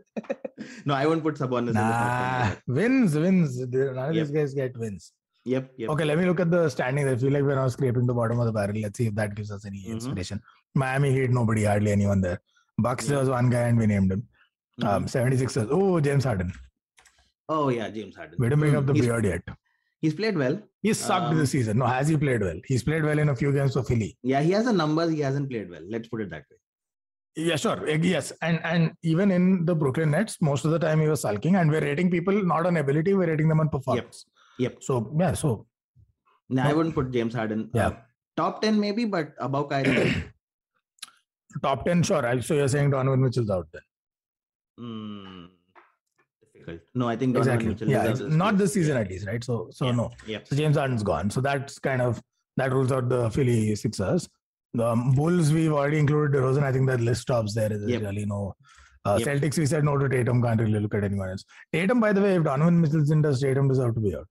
No, 0.86 0.94
I 0.94 1.06
won't 1.06 1.22
put 1.24 1.36
Sabonis. 1.36 1.60
in 1.60 1.66
the 1.68 1.74
Nah, 1.74 2.52
wins, 2.68 3.16
wins. 3.16 3.60
None 3.60 3.98
of 3.98 4.16
Yep. 4.16 4.28
these 4.28 4.32
guys 4.36 4.54
get 4.54 4.78
wins. 4.78 5.12
Yep. 5.44 5.74
Yep. 5.78 5.90
Okay, 5.92 6.06
let 6.06 6.18
me 6.18 6.26
look 6.26 6.40
at 6.40 6.50
the 6.50 6.70
standings. 6.70 7.08
I 7.12 7.16
feel 7.18 7.32
like 7.32 7.44
we're 7.44 7.56
now 7.56 7.68
scraping 7.68 8.08
the 8.08 8.14
bottom 8.14 8.40
of 8.40 8.46
the 8.46 8.52
barrel. 8.54 8.78
Let's 8.82 8.98
see 8.98 9.08
if 9.08 9.16
that 9.16 9.36
gives 9.36 9.52
us 9.52 9.66
any 9.66 9.84
Mhm. 9.84 9.92
inspiration. 9.96 10.42
Miami 10.74 11.12
Heat, 11.14 11.30
nobody, 11.30 11.66
hardly 11.66 11.92
anyone 11.92 12.22
there. 12.22 12.40
Bucks, 12.78 13.08
there 13.08 13.20
was 13.20 13.30
one 13.30 13.50
guy 13.50 13.68
and 13.68 13.78
we 13.78 13.86
named 13.86 14.12
him. 14.12 14.28
Mhm. 14.82 14.88
Um, 14.88 15.06
76ers. 15.08 15.68
Oh, 15.70 16.00
James 16.00 16.24
Harden. 16.24 16.52
oh 17.50 17.70
yeah, 17.70 17.90
James 17.90 18.16
Harden. 18.16 18.36
We 18.40 18.48
didn't 18.48 18.60
bring 18.62 18.76
up 18.76 18.86
the 18.88 18.94
he's, 18.94 19.06
beard 19.06 19.26
yet. 19.26 19.44
He's 20.02 20.14
played 20.16 20.38
well. 20.38 20.62
He 20.82 20.94
sucked 20.94 21.32
Um, 21.32 21.38
this 21.38 21.52
season. 21.52 21.78
No, 21.80 21.86
has 21.86 22.08
he 22.08 22.18
played 22.18 22.42
well? 22.42 22.60
He's 22.66 22.84
played 22.84 23.04
well 23.04 23.20
in 23.20 23.30
a 23.30 23.36
few 23.36 23.52
games 23.52 23.74
for 23.74 23.84
Philly. 23.84 24.18
Yeah, 24.24 24.42
he 24.42 24.52
has 24.52 24.66
a 24.68 24.74
numbers. 24.74 25.12
He 25.12 25.20
hasn't 25.20 25.50
played 25.50 25.70
well. 25.70 25.82
Let's 25.88 26.08
put 26.08 26.22
it 26.22 26.30
that 26.32 26.44
way. 26.50 26.58
Yeah, 27.36 27.58
sure. 27.58 27.86
Eh, 27.88 27.98
Yes. 28.02 28.32
And 28.42 28.60
and 28.64 28.94
even 29.04 29.32
in 29.32 29.66
the 29.66 29.76
Brooklyn 29.76 30.12
Nets, 30.12 30.38
most 30.42 30.64
of 30.66 30.72
the 30.72 30.80
time 30.80 31.02
he 31.02 31.08
was 31.08 31.22
sulking. 31.22 31.56
And 31.58 31.70
we're 31.70 31.82
rating 31.82 32.10
people 32.10 32.34
not 32.44 32.66
on 32.66 32.78
ability, 32.78 33.14
we're 33.14 33.28
rating 33.28 33.50
them 33.50 33.60
on 33.60 33.70
performance. 33.70 34.26
Yep. 34.58 34.72
Yep. 34.74 34.84
So 34.84 35.14
yeah, 35.20 35.34
so 35.34 35.68
No, 36.50 36.64
I 36.64 36.74
wouldn't 36.74 36.96
put 36.96 37.12
James 37.12 37.34
Harden. 37.34 37.70
Yeah. 37.74 37.88
Uh, 37.88 37.96
top 38.38 38.62
ten 38.62 38.80
maybe, 38.80 39.06
but 39.06 39.34
above 39.40 39.70
Kyrie. 39.70 40.24
top 41.64 41.86
10, 41.86 42.04
sure. 42.04 42.42
So 42.42 42.54
you're 42.54 42.68
saying 42.68 42.90
Donovan 42.92 43.22
Mitchell's 43.22 43.50
out 43.50 43.68
then? 43.72 43.82
mm, 44.80 45.48
difficult. 46.54 46.82
No, 46.94 47.08
I 47.08 47.16
think 47.16 47.34
Donovan 47.34 47.54
Exactly. 47.54 47.70
Mitchell 47.70 47.90
Yeah, 47.90 48.10
it's 48.12 48.20
not 48.20 48.58
this 48.58 48.74
season 48.74 48.98
at 48.98 49.10
least, 49.10 49.26
right? 49.28 49.44
So 49.44 49.70
so 49.72 49.86
Yeah. 49.86 49.92
no. 49.92 50.12
Yep. 50.28 50.48
So 50.48 50.56
James 50.56 50.78
Harden's 50.78 51.04
gone. 51.04 51.30
So 51.30 51.42
that's 51.42 51.80
kind 51.80 52.02
of 52.02 52.22
that 52.58 52.72
rules 52.74 52.92
out 52.92 53.10
the 53.10 53.30
Philly 53.32 53.76
Sixers. 53.76 54.30
The 54.78 54.88
um, 54.88 55.12
Bulls, 55.14 55.52
we've 55.54 55.72
already 55.72 56.00
included 56.00 56.38
DeRozan. 56.38 56.64
I 56.64 56.72
think 56.72 56.88
that 56.88 57.00
list 57.02 57.22
stops 57.24 57.54
there. 57.56 57.70
There's 57.70 57.88
Yep. 57.90 58.02
really 58.02 58.26
no. 58.26 58.56
Uh, 59.06 59.18
Yep. 59.20 59.28
Celtics, 59.28 59.58
we 59.58 59.66
said 59.66 59.84
no 59.84 59.98
to 59.98 60.10
Tatum. 60.10 60.42
Can't 60.42 60.60
really 60.60 60.80
look 60.80 60.96
at 60.96 61.04
anyone 61.04 61.30
else. 61.30 61.46
Tatum, 61.72 62.00
by 62.00 62.12
the 62.12 62.22
way, 62.22 62.36
if 62.36 62.44
Donovan 62.44 62.82
Mitchell's 62.82 63.12
in, 63.12 63.22
does 63.22 63.40
Tatum 63.42 63.68
deserve 63.68 63.96
to 63.96 64.02
be 64.02 64.16
out? 64.16 64.28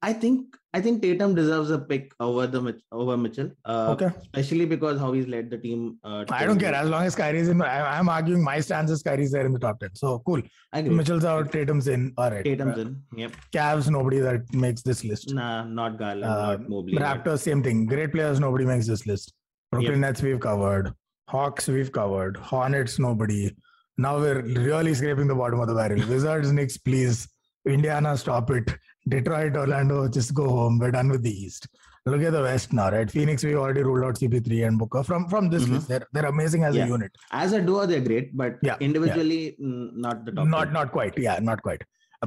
I 0.00 0.12
think 0.12 0.56
I 0.74 0.80
think 0.80 1.02
Tatum 1.02 1.34
deserves 1.34 1.70
a 1.70 1.78
pick 1.78 2.14
over 2.18 2.46
the 2.46 2.80
over 2.90 3.16
Mitchell. 3.16 3.50
Uh, 3.64 3.88
Okay. 3.94 4.08
Especially 4.32 4.64
because 4.64 4.98
how 4.98 5.12
he's 5.12 5.26
led 5.26 5.50
the 5.50 5.58
team. 5.58 5.98
Uh, 6.02 6.24
I 6.30 6.46
don't 6.46 6.58
care. 6.58 6.74
As 6.74 6.88
long 6.88 7.04
as 7.04 7.14
Kyrie's 7.14 7.48
in, 7.48 7.60
I, 7.60 7.98
I'm 7.98 8.08
arguing 8.08 8.42
my 8.42 8.58
stance 8.60 8.90
is 8.90 9.02
Kyrie's 9.02 9.32
there 9.32 9.44
in 9.44 9.52
the 9.52 9.58
top 9.58 9.80
10. 9.80 9.90
So 9.94 10.20
cool. 10.20 10.40
I 10.72 10.78
agree. 10.78 10.94
Mitchell's 10.94 11.26
out, 11.26 11.52
Tatum's 11.52 11.88
in. 11.88 12.14
All 12.16 12.30
right. 12.30 12.42
Tatum's 12.42 12.78
Uh, 12.78 12.80
in. 12.82 13.02
Yep. 13.16 13.32
Cavs, 13.52 13.90
nobody 13.90 14.20
that 14.20 14.50
makes 14.54 14.80
this 14.80 15.04
list. 15.04 15.34
Nah, 15.34 15.64
not 15.64 15.98
Garland, 15.98 16.24
Uh, 16.24 16.56
not 16.56 16.68
Mobley. 16.70 16.94
but- 16.94 17.02
Raptors, 17.02 17.40
same 17.40 17.62
thing. 17.62 17.84
Great 17.84 18.10
players, 18.12 18.40
nobody 18.40 18.64
makes 18.64 18.86
this 18.86 19.06
list. 19.06 19.34
Brooklyn 19.70 20.00
Yep. 20.00 20.00
Nets, 20.00 20.22
we've 20.22 20.40
covered. 20.40 20.92
Hawks, 21.28 21.68
we've 21.68 21.92
covered. 21.92 22.36
Hornets, 22.38 22.98
nobody. 22.98 23.54
Now 23.98 24.18
we're 24.18 24.40
really 24.40 24.94
scraping 24.94 25.26
the 25.28 25.34
bottom 25.34 25.60
of 25.60 25.68
the 25.68 25.74
barrel. 25.74 25.98
Wizards, 26.08 26.50
Knicks, 26.50 26.78
please. 26.78 27.28
Indiana, 27.66 28.16
stop 28.16 28.50
it. 28.50 28.70
Detroit, 29.08 29.56
Orlando, 29.56 30.08
just 30.08 30.32
go 30.34 30.48
home. 30.48 30.78
We're 30.78 30.90
done 30.92 31.08
with 31.08 31.22
the 31.22 31.30
East. 31.30 31.66
Look 32.06 32.22
at 32.22 32.32
the 32.32 32.42
West 32.42 32.72
now, 32.72 32.90
right? 32.90 33.08
Phoenix, 33.10 33.44
we 33.44 33.54
already 33.54 33.82
ruled 33.82 34.04
out 34.04 34.16
CP3 34.18 34.66
and 34.66 34.78
Booker 34.78 35.02
from 35.04 35.28
from 35.28 35.48
this 35.50 35.64
Mhm. 35.64 35.72
list. 35.72 35.88
They're 35.88 36.06
they're 36.12 36.26
amazing 36.26 36.64
as 36.64 36.74
Yeah. 36.76 36.84
a 36.86 36.88
unit. 36.88 37.12
As 37.30 37.52
a 37.52 37.60
duo, 37.60 37.86
they're 37.86 38.00
great, 38.00 38.36
but 38.36 38.58
Yeah, 38.62 38.76
yeah. 38.80 38.86
individually, 38.86 39.56
mm, 39.60 39.92
not 40.06 40.24
the 40.24 40.32
top. 40.32 40.46
not 40.48 40.64
10. 40.64 40.72
not 40.78 40.92
quite 40.92 41.18
yeah 41.26 41.38
not 41.50 41.62
quite 41.62 41.82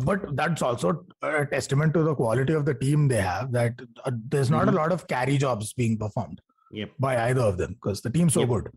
but 0.06 0.24
that's 0.38 0.62
also 0.62 1.06
a 1.22 1.46
testament 1.46 1.94
to 1.94 2.04
the 2.04 2.14
quality 2.22 2.54
of 2.54 2.66
the 2.70 2.74
team 2.74 3.08
they 3.08 3.22
have 3.22 3.52
that 3.54 3.74
uh, 4.06 4.12
there's 4.34 4.50
not 4.56 4.66
Mhm. 4.68 4.74
a 4.74 4.76
lot 4.78 4.92
of 4.96 5.08
carry 5.08 5.38
jobs 5.44 5.72
being 5.82 5.98
performed 5.98 6.42
Yep. 6.72 6.90
by 7.00 7.14
either 7.28 7.42
of 7.52 7.58
them 7.62 7.74
because 7.76 8.02
the 8.02 8.10
team's 8.18 8.34
so 8.34 8.42
Yep. 8.42 8.50
good 8.50 8.68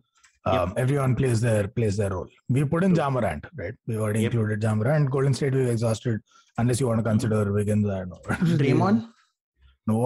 um, 0.57 0.73
everyone 0.83 1.15
plays 1.21 1.41
their 1.47 1.63
plays 1.77 1.97
their 2.01 2.11
role 2.17 2.29
we 2.57 2.65
put 2.75 2.83
in 2.87 2.95
Ja 3.01 3.09
Morant 3.17 3.45
right 3.63 3.75
we've 3.87 4.01
already 4.05 4.23
Yep. 4.27 4.33
included 4.35 4.63
Ja 4.67 4.75
Morant 4.81 5.11
Golden 5.17 5.35
State 5.41 5.55
we've 5.59 5.73
exhausted 5.77 6.21
unless 6.59 6.81
you 6.81 6.89
want 6.91 7.01
to 7.03 7.07
consider 7.11 7.41
Wiggins 7.59 7.89
I 7.89 7.99
don't 8.01 8.11
know 8.11 8.21
Draymond 8.63 8.99
no 9.93 10.01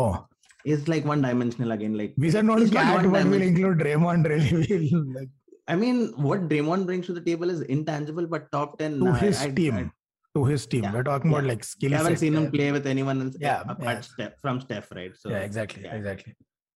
It's 0.65 0.87
like 0.91 1.05
one 1.11 1.23
dimensional 1.23 1.71
again. 1.77 1.95
Like 2.01 2.13
we 2.25 2.31
said 2.35 2.45
no 2.49 2.57
to 2.57 2.65
not 2.65 2.73
cat 2.73 2.95
one 2.97 3.13
but 3.15 3.27
we'll 3.31 3.43
include 3.47 3.79
Draymond 3.79 4.29
really 4.33 4.91
we'll, 4.93 5.07
like, 5.17 5.31
I 5.73 5.75
mean, 5.81 5.99
what 6.27 6.49
Draymond 6.51 6.87
brings 6.87 7.07
to 7.09 7.13
the 7.17 7.21
table 7.29 7.51
is 7.55 7.61
intangible, 7.77 8.27
but 8.35 8.45
top 8.53 8.79
ten. 8.79 8.93
to 9.01 9.05
nah, 9.07 9.13
his 9.25 9.41
I- 9.41 9.47
I- 9.47 9.51
team 9.59 9.81
to 10.37 10.45
his 10.51 10.67
team 10.67 10.85
Yeah, 10.85 10.93
we're 10.95 11.03
talking 11.09 11.31
about 11.33 11.45
like 11.53 11.65
skill 11.71 11.93
I 11.95 11.99
haven't 11.99 12.13
set 12.13 12.21
seen 12.21 12.35
him 12.37 12.47
play 12.53 12.69
with 12.77 12.87
anyone 12.93 13.21
else 13.25 13.37
Yeah, 13.47 13.61
apart 13.63 13.81
yeah. 13.83 14.01
Steph, 14.13 14.39
from 14.45 14.61
Steph, 14.67 14.89
right? 15.01 15.13
So 15.25 15.31
yeah, 15.31 15.39
exactly, 15.49 15.83
yeah. 15.85 15.95
exactly. 15.99 16.35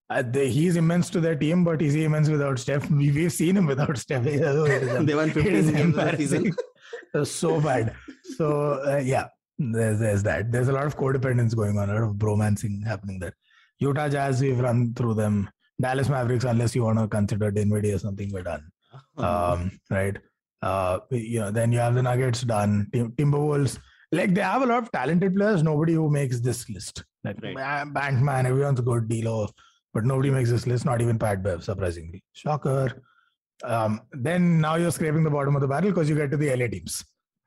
Uh, 0.08 0.22
the, 0.22 0.44
he's 0.46 0.76
immense 0.76 1.10
to 1.10 1.20
their 1.20 1.34
team, 1.34 1.64
but 1.64 1.82
is 1.82 1.92
he 1.94 2.04
immense 2.04 2.28
without 2.28 2.58
Steph? 2.58 2.88
We, 2.90 3.10
we've 3.10 3.32
seen 3.32 3.56
him 3.56 3.66
without 3.66 3.96
Steph. 3.98 4.22
They 4.24 5.14
won 5.14 5.30
it 5.30 5.36
is 5.36 5.42
15 5.42 5.42
games 5.42 5.66
season. 5.66 5.76
embarrassing. 5.76 6.46
It 6.46 7.18
was 7.18 7.30
so 7.44 7.60
bad. 7.60 7.94
So 8.36 8.80
uh, 8.86 8.98
yeah, 9.04 9.26
there's 9.58 9.98
there's 9.98 10.22
that. 10.22 10.52
There's 10.52 10.68
a 10.68 10.72
lot 10.72 10.86
of 10.86 10.96
codependence 10.96 11.56
going 11.56 11.76
on, 11.78 11.90
a 11.90 11.94
lot 11.94 12.02
of 12.04 12.14
bromancing 12.16 12.86
happening 12.86 13.18
there. 13.18 13.34
Utah 13.80 14.08
Jazz, 14.08 14.40
we've 14.40 14.58
run 14.60 14.94
through 14.94 15.14
them. 15.14 15.50
Dallas 15.80 16.08
Mavericks, 16.08 16.44
unless 16.44 16.74
you 16.74 16.84
want 16.84 16.98
to 16.98 17.08
consider 17.08 17.50
Dinwiddie 17.50 17.92
or 17.92 17.98
something, 17.98 18.30
we're 18.32 18.42
done. 18.42 18.64
Um, 19.18 19.78
right. 19.90 20.16
Uh, 20.62 21.00
you 21.10 21.40
know, 21.40 21.50
then 21.50 21.70
you 21.72 21.78
have 21.80 21.94
the 21.94 22.02
Nuggets 22.02 22.42
done. 22.42 22.86
Tim- 22.92 23.12
Timberwolves, 23.12 23.78
like 24.10 24.32
they 24.34 24.40
have 24.40 24.62
a 24.62 24.66
lot 24.66 24.84
of 24.84 24.90
talented 24.92 25.34
players. 25.36 25.62
Nobody 25.62 25.92
who 25.94 26.08
makes 26.08 26.40
this 26.40 26.68
list. 26.70 27.04
Like 27.22 27.36
Right. 27.42 27.54
Ba- 27.54 27.90
Bankman, 28.00 28.46
everyone's 28.46 28.80
a 28.80 28.82
good 28.82 29.06
dealer, 29.08 29.46
but 29.96 30.04
nobody 30.12 30.30
makes 30.30 30.50
this 30.50 30.66
list. 30.70 30.84
Not 30.84 31.00
even 31.00 31.18
Pat 31.18 31.42
Bev, 31.42 31.64
surprisingly. 31.64 32.22
Shocker. 32.34 33.02
Um, 33.64 34.02
then 34.12 34.60
now 34.60 34.74
you're 34.80 34.90
scraping 34.96 35.24
the 35.24 35.30
bottom 35.36 35.54
of 35.58 35.62
the 35.62 35.68
barrel 35.74 35.90
because 35.92 36.10
you 36.10 36.16
get 36.22 36.30
to 36.32 36.36
the 36.36 36.50
LA 36.54 36.66
teams. 36.66 37.02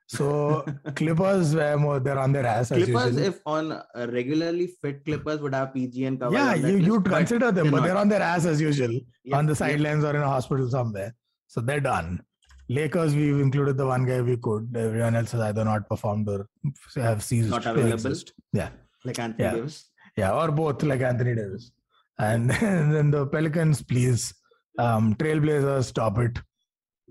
So 0.07 0.65
Clippers, 0.95 1.53
were 1.55 1.77
more 1.77 1.99
they're 1.99 2.17
on 2.17 2.31
their 2.31 2.47
ass. 2.47 2.69
Clippers, 2.69 2.87
usual. 2.87 3.19
if 3.19 3.39
on 3.45 3.71
uh, 3.73 4.07
regularly 4.11 4.65
fit 4.81 5.05
Clippers 5.05 5.39
would 5.41 5.53
have 5.53 5.71
PG 5.75 6.05
and 6.05 6.19
Kawhi. 6.19 6.33
yeah, 6.33 6.55
you, 6.55 6.77
you'd 6.77 7.03
but 7.03 7.13
consider 7.19 7.51
them, 7.51 7.65
they're 7.65 7.71
but 7.71 7.83
they're 7.83 7.97
on 7.97 8.09
their 8.09 8.23
ass 8.31 8.47
as 8.53 8.59
usual. 8.59 8.95
Yep, 9.25 9.37
on 9.37 9.45
the 9.45 9.55
sidelines 9.55 10.03
or 10.03 10.15
in 10.15 10.23
a 10.23 10.27
hospital 10.27 10.67
somewhere. 10.77 11.13
So 11.47 11.61
they're 11.61 11.85
done. 11.91 12.23
Lakers, 12.69 13.13
we've 13.15 13.39
included 13.39 13.77
the 13.77 13.85
one 13.85 14.05
guy 14.05 14.21
we 14.21 14.37
could. 14.37 14.75
Everyone 14.75 15.15
else 15.15 15.31
has 15.33 15.41
either 15.41 15.63
not 15.63 15.87
performed 15.87 16.27
or 16.27 16.47
have 16.95 17.21
ceased 17.23 17.49
Not 17.49 17.67
available. 17.67 18.15
Yeah, 18.53 18.69
like 19.05 19.19
Anthony 19.19 19.43
Yeah. 19.43 19.55
Davis. 19.55 19.89
yeah, 20.17 20.31
or 20.33 20.51
both, 20.51 20.81
like 20.93 21.01
Anthony 21.01 21.35
Davis. 21.35 21.71
And 22.19 22.49
then 22.95 23.11
the 23.11 23.25
Pelicans, 23.27 23.81
please. 23.81 24.33
Um, 24.77 25.15
Trailblazers, 25.15 25.85
stop 25.85 26.17
it. 26.19 26.39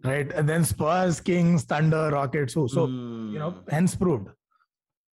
Right, 0.05 0.31
and 0.33 0.49
then 0.49 0.65
Spurs, 0.65 1.19
Kings, 1.21 1.65
Thunder, 1.65 2.11
Rockets. 2.13 2.55
Who? 2.55 2.69
So 2.69 2.87
you 2.87 3.39
know, 3.39 3.63
hence 3.69 3.97
proved. 3.97 4.29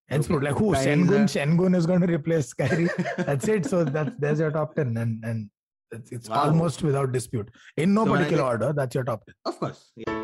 Hence 0.07 0.25
Okay. 0.25 0.33
proved. 0.33 0.43
Like 0.45 0.57
who? 0.57 0.73
Guys, 0.73 0.85
Sengun. 0.85 1.23
uh, 1.23 1.27
Sengun 1.27 1.75
is 1.75 1.85
going 1.87 2.01
to 2.01 2.07
replace 2.07 2.53
Kyrie. 2.61 2.89
That's 3.17 3.47
it. 3.47 3.65
So 3.65 3.83
that's 3.83 4.15
there's 4.19 4.39
your 4.39 4.51
top 4.51 4.75
ten. 4.75 4.95
And 4.97 5.23
and 5.25 5.49
It's, 5.91 6.11
it's 6.11 6.29
Wow. 6.29 6.43
almost 6.45 6.83
without 6.83 7.11
dispute. 7.11 7.49
In 7.77 7.93
no 7.95 8.05
So 8.05 8.11
when 8.11 8.19
I 8.21 8.23
particular 8.25 8.47
order, 8.51 8.73
that's 8.73 8.93
your 8.95 9.03
top 9.05 9.25
10. 9.25 9.35
Of 9.45 9.59
course. 9.59 9.91
Yeah. 9.95 10.21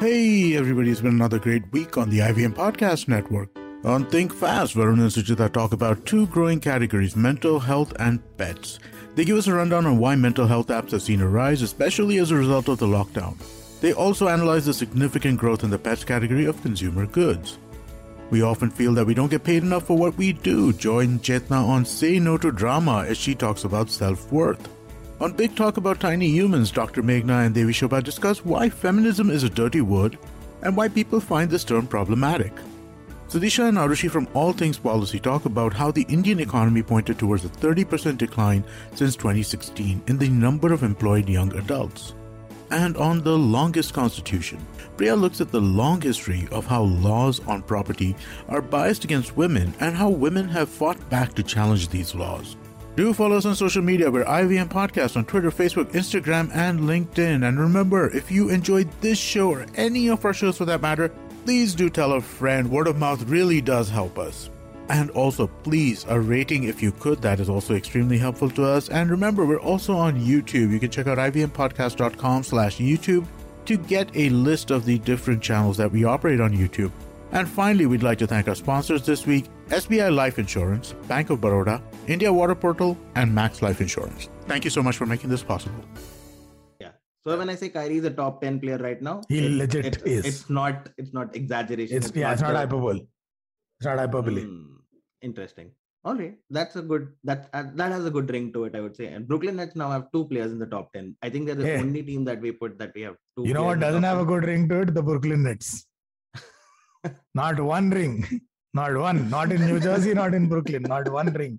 Hey, 0.00 0.56
everybody, 0.56 0.90
it's 0.90 1.00
been 1.00 1.14
another 1.14 1.38
great 1.38 1.70
week 1.72 1.96
on 1.96 2.10
the 2.10 2.18
IVM 2.20 2.54
Podcast 2.54 3.06
Network. 3.08 3.50
On 3.86 4.04
Think 4.04 4.34
Fast, 4.34 4.74
Varun 4.74 4.98
and 4.98 5.12
Suchita 5.12 5.52
talk 5.52 5.72
about 5.72 6.04
two 6.04 6.26
growing 6.26 6.58
categories 6.58 7.14
mental 7.14 7.60
health 7.60 7.92
and 8.00 8.20
pets. 8.36 8.80
They 9.14 9.24
give 9.24 9.38
us 9.38 9.46
a 9.46 9.54
rundown 9.54 9.86
on 9.86 9.98
why 9.98 10.16
mental 10.16 10.48
health 10.48 10.66
apps 10.66 10.90
have 10.90 11.02
seen 11.02 11.20
a 11.20 11.28
rise, 11.28 11.62
especially 11.62 12.18
as 12.18 12.32
a 12.32 12.34
result 12.34 12.66
of 12.66 12.78
the 12.78 12.86
lockdown. 12.86 13.36
They 13.80 13.92
also 13.92 14.26
analyze 14.26 14.66
the 14.66 14.74
significant 14.74 15.38
growth 15.38 15.62
in 15.62 15.70
the 15.70 15.78
pets 15.78 16.02
category 16.02 16.46
of 16.46 16.60
consumer 16.62 17.06
goods. 17.06 17.58
We 18.30 18.42
often 18.42 18.70
feel 18.70 18.92
that 18.94 19.06
we 19.06 19.14
don't 19.14 19.30
get 19.30 19.44
paid 19.44 19.62
enough 19.62 19.84
for 19.84 19.96
what 19.96 20.18
we 20.18 20.32
do. 20.32 20.72
Join 20.72 21.20
Chetna 21.20 21.64
on 21.64 21.84
Say 21.84 22.18
No 22.18 22.36
to 22.38 22.50
Drama 22.50 23.04
as 23.06 23.16
she 23.16 23.36
talks 23.36 23.62
about 23.62 23.88
self 23.88 24.32
worth. 24.32 24.68
On 25.20 25.32
Big 25.32 25.54
Talk 25.54 25.76
About 25.76 26.00
Tiny 26.00 26.26
Humans, 26.26 26.72
Dr. 26.72 27.04
Meghna 27.04 27.46
and 27.46 27.54
Devi 27.54 27.72
Shobha 27.72 28.02
discuss 28.02 28.44
why 28.44 28.68
feminism 28.68 29.30
is 29.30 29.44
a 29.44 29.48
dirty 29.48 29.80
word 29.80 30.18
and 30.62 30.76
why 30.76 30.88
people 30.88 31.20
find 31.20 31.48
this 31.48 31.62
term 31.62 31.86
problematic. 31.86 32.52
Sudisha 33.28 33.68
and 33.68 33.76
Arushi 33.76 34.08
from 34.08 34.28
All 34.34 34.52
Things 34.52 34.78
Policy 34.78 35.18
talk 35.18 35.46
about 35.46 35.72
how 35.72 35.90
the 35.90 36.06
Indian 36.08 36.38
economy 36.38 36.80
pointed 36.80 37.18
towards 37.18 37.44
a 37.44 37.48
30% 37.48 38.16
decline 38.18 38.62
since 38.94 39.16
2016 39.16 40.00
in 40.06 40.16
the 40.16 40.28
number 40.28 40.72
of 40.72 40.84
employed 40.84 41.28
young 41.28 41.52
adults. 41.56 42.14
And 42.70 42.96
on 42.96 43.24
the 43.24 43.36
longest 43.36 43.92
constitution, 43.94 44.64
Priya 44.96 45.16
looks 45.16 45.40
at 45.40 45.50
the 45.50 45.60
long 45.60 46.00
history 46.00 46.46
of 46.52 46.66
how 46.66 46.82
laws 46.82 47.40
on 47.48 47.62
property 47.62 48.14
are 48.48 48.62
biased 48.62 49.02
against 49.02 49.36
women 49.36 49.74
and 49.80 49.96
how 49.96 50.08
women 50.08 50.48
have 50.48 50.68
fought 50.68 51.10
back 51.10 51.34
to 51.34 51.42
challenge 51.42 51.88
these 51.88 52.14
laws. 52.14 52.56
Do 52.94 53.12
follow 53.12 53.36
us 53.36 53.44
on 53.44 53.56
social 53.56 53.82
media. 53.82 54.10
We're 54.10 54.24
IVM 54.24 54.68
Podcast 54.68 55.16
on 55.16 55.24
Twitter, 55.24 55.50
Facebook, 55.50 55.92
Instagram, 55.92 56.50
and 56.54 56.80
LinkedIn. 56.80 57.46
And 57.46 57.58
remember, 57.58 58.08
if 58.16 58.30
you 58.30 58.50
enjoyed 58.50 58.88
this 59.00 59.18
show 59.18 59.50
or 59.50 59.66
any 59.74 60.08
of 60.08 60.24
our 60.24 60.32
shows 60.32 60.56
for 60.56 60.64
that 60.64 60.80
matter, 60.80 61.12
please 61.46 61.76
do 61.76 61.88
tell 61.88 62.14
a 62.14 62.20
friend. 62.20 62.68
Word 62.68 62.88
of 62.88 62.96
mouth 62.96 63.22
really 63.28 63.60
does 63.60 63.88
help 63.88 64.18
us. 64.18 64.50
And 64.88 65.10
also, 65.10 65.46
please, 65.46 66.04
a 66.08 66.18
rating 66.18 66.64
if 66.64 66.82
you 66.82 66.90
could. 66.90 67.22
That 67.22 67.38
is 67.38 67.48
also 67.48 67.74
extremely 67.74 68.18
helpful 68.18 68.50
to 68.50 68.64
us. 68.64 68.88
And 68.88 69.08
remember, 69.08 69.46
we're 69.46 69.60
also 69.60 69.94
on 69.94 70.18
YouTube. 70.18 70.72
You 70.72 70.80
can 70.80 70.90
check 70.90 71.06
out 71.06 71.18
ivmpodcast.com 71.18 72.42
slash 72.42 72.78
YouTube 72.78 73.26
to 73.64 73.76
get 73.76 74.10
a 74.16 74.28
list 74.30 74.72
of 74.72 74.84
the 74.84 74.98
different 74.98 75.40
channels 75.40 75.76
that 75.76 75.90
we 75.90 76.02
operate 76.02 76.40
on 76.40 76.52
YouTube. 76.52 76.90
And 77.30 77.48
finally, 77.48 77.86
we'd 77.86 78.02
like 78.02 78.18
to 78.18 78.26
thank 78.26 78.48
our 78.48 78.56
sponsors 78.56 79.06
this 79.06 79.24
week 79.24 79.44
SBI 79.68 80.12
Life 80.12 80.40
Insurance, 80.40 80.94
Bank 81.06 81.30
of 81.30 81.40
Baroda, 81.40 81.80
India 82.08 82.32
Water 82.32 82.56
Portal, 82.56 82.98
and 83.14 83.32
Max 83.32 83.62
Life 83.62 83.80
Insurance. 83.80 84.28
Thank 84.46 84.64
you 84.64 84.70
so 84.70 84.82
much 84.82 84.96
for 84.96 85.06
making 85.06 85.30
this 85.30 85.44
possible. 85.44 85.84
So 87.26 87.36
when 87.36 87.50
I 87.50 87.56
say 87.56 87.68
Kyrie 87.70 87.96
is 87.96 88.04
a 88.04 88.10
top 88.10 88.40
10 88.40 88.60
player 88.60 88.78
right 88.78 89.02
now, 89.02 89.20
He 89.28 89.38
it- 89.46 89.52
legit 89.60 89.86
it's, 89.86 90.02
is. 90.04 90.24
It's 90.30 90.50
not 90.58 90.88
it's 90.96 91.12
not 91.12 91.34
exaggeration. 91.34 91.96
It's, 91.96 92.12
yeah, 92.14 92.32
it's 92.32 92.42
not 92.42 92.54
hyperbole. 92.54 93.00
It's 93.80 93.86
not 93.86 93.98
hyperbole. 93.98 94.42
Hmm, 94.44 94.76
interesting. 95.22 95.72
All 96.04 96.14
right, 96.14 96.36
that's 96.50 96.76
a 96.76 96.82
good 96.82 97.08
that 97.24 97.48
uh, 97.52 97.64
that 97.74 97.90
has 97.90 98.06
a 98.06 98.12
good 98.16 98.30
ring 98.30 98.52
to 98.52 98.62
it, 98.66 98.76
I 98.76 98.80
would 98.80 98.94
say. 98.94 99.06
And 99.08 99.26
Brooklyn 99.26 99.56
Nets 99.56 99.74
now 99.74 99.90
have 99.90 100.04
two 100.12 100.24
players 100.26 100.52
in 100.52 100.60
the 100.60 100.66
top 100.74 100.92
ten. 100.92 101.16
I 101.20 101.30
think 101.30 101.46
they're 101.46 101.56
the 101.56 101.66
Hey. 101.66 101.78
only 101.80 102.04
team 102.10 102.22
that 102.26 102.40
we 102.40 102.52
put 102.52 102.78
that 102.78 102.92
we 102.94 103.02
have 103.08 103.16
two. 103.36 103.44
You 103.48 103.54
know 103.54 103.64
what 103.64 103.80
doesn't 103.80 104.04
have 104.04 104.20
a 104.20 104.24
good 104.24 104.44
ring 104.44 104.68
to 104.68 104.82
it? 104.82 104.94
The 104.94 105.02
Brooklyn 105.02 105.42
Nets. 105.42 105.84
not 107.42 107.58
one 107.58 107.90
ring. 107.90 108.14
Not 108.72 108.96
one. 109.06 109.28
Not 109.30 109.50
in 109.50 109.66
New 109.66 109.80
Jersey, 109.80 110.14
not 110.14 110.32
in 110.32 110.46
Brooklyn. 110.48 110.82
Not 110.94 111.10
one 111.18 111.32
ring. 111.32 111.58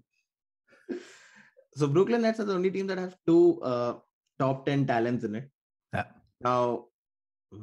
So 1.75 1.87
Brooklyn 1.87 2.21
Nets 2.21 2.39
are 2.39 2.45
the 2.45 2.53
only 2.53 2.71
team 2.71 2.87
that 2.87 2.97
have 3.05 3.17
two 3.27 3.61
uh, 3.63 3.95
top 4.39 4.65
ten 4.65 4.87
talents 4.87 5.25
in 5.25 5.35
it. 5.35 5.49
Yeah. 5.93 6.03
Now, 6.41 6.85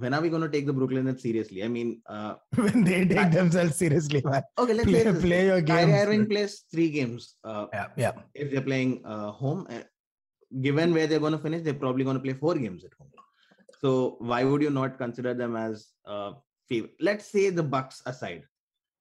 when 0.00 0.14
are 0.14 0.20
we 0.22 0.30
going 0.30 0.42
to 0.42 0.48
take 0.48 0.66
the 0.66 0.72
Brooklyn 0.72 1.04
Nets 1.04 1.22
seriously? 1.22 1.62
I 1.62 1.68
mean, 1.68 2.00
uh, 2.06 2.34
when 2.56 2.84
they 2.84 3.00
take 3.04 3.08
That- 3.16 3.32
themselves 3.32 3.76
seriously, 3.76 4.22
man. 4.24 4.42
okay, 4.58 4.72
let's 4.74 4.88
Play, 4.90 5.02
say 5.04 5.10
this. 5.12 5.22
play 5.22 5.46
your 5.46 5.62
Kyrie 5.62 5.86
game. 5.86 5.94
Irving 5.94 6.26
plays 6.26 6.64
three 6.70 6.90
games. 6.90 7.36
Uh, 7.44 7.66
Yeah, 7.72 7.86
yeah. 7.96 8.12
if 8.34 8.50
they're 8.50 8.62
playing 8.62 9.02
uh, 9.04 9.30
home, 9.32 9.66
uh, 9.70 9.80
given 10.60 10.94
where 10.94 11.06
they're 11.06 11.20
going 11.20 11.32
to 11.32 11.38
finish, 11.38 11.62
they're 11.62 11.74
probably 11.74 12.04
going 12.04 12.16
to 12.16 12.22
play 12.22 12.32
four 12.32 12.54
games 12.54 12.84
at 12.84 12.92
home. 12.98 13.10
So 13.80 14.16
why 14.20 14.44
would 14.44 14.62
you 14.62 14.70
not 14.70 14.96
consider 14.96 15.34
them 15.34 15.54
as 15.56 15.88
uh, 16.06 16.32
favorite? 16.68 16.94
Let's 17.00 17.26
say 17.26 17.50
the 17.50 17.62
Bucks 17.62 18.00
aside. 18.06 18.44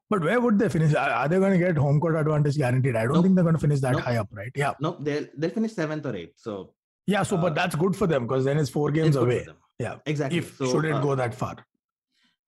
But 0.10 0.22
where 0.22 0.42
would 0.42 0.60
they 0.60 0.68
finish? 0.68 0.94
Are, 0.94 1.10
are 1.10 1.28
they 1.30 1.40
going 1.40 1.54
to 1.54 1.58
get 1.58 1.78
home 1.78 2.00
court 2.02 2.18
advantage 2.18 2.58
guaranteed? 2.58 2.98
I 2.98 3.04
don't 3.06 3.14
Nope. 3.14 3.24
think 3.24 3.36
they're 3.36 3.44
going 3.46 3.56
to 3.56 3.62
finish 3.62 3.80
that 3.80 3.94
Nope. 3.94 4.02
high 4.02 4.18
up, 4.18 4.28
right? 4.34 4.52
Yeah. 4.54 4.74
No, 4.82 4.98
they'll 5.00 5.26
they'll 5.38 5.50
finish 5.52 5.72
seventh 5.72 6.06
or 6.06 6.14
eighth. 6.16 6.34
So 6.36 6.74
Yeah. 7.08 7.24
So, 7.24 7.38
but 7.38 7.52
Uh, 7.52 7.56
that's 7.56 7.76
good 7.76 7.96
for 7.96 8.08
them 8.08 8.28
because 8.28 8.46
then 8.46 8.58
it's 8.58 8.70
four 8.70 8.92
games 8.92 9.16
it's 9.16 9.18
away. 9.18 9.46
Yeah. 9.80 10.00
exactly. 10.06 10.40
If 10.40 10.58
so, 10.58 10.66
should 10.72 10.86
it 10.86 10.94
uh, 10.94 11.02
go 11.02 11.16
that 11.16 11.34
far? 11.34 11.58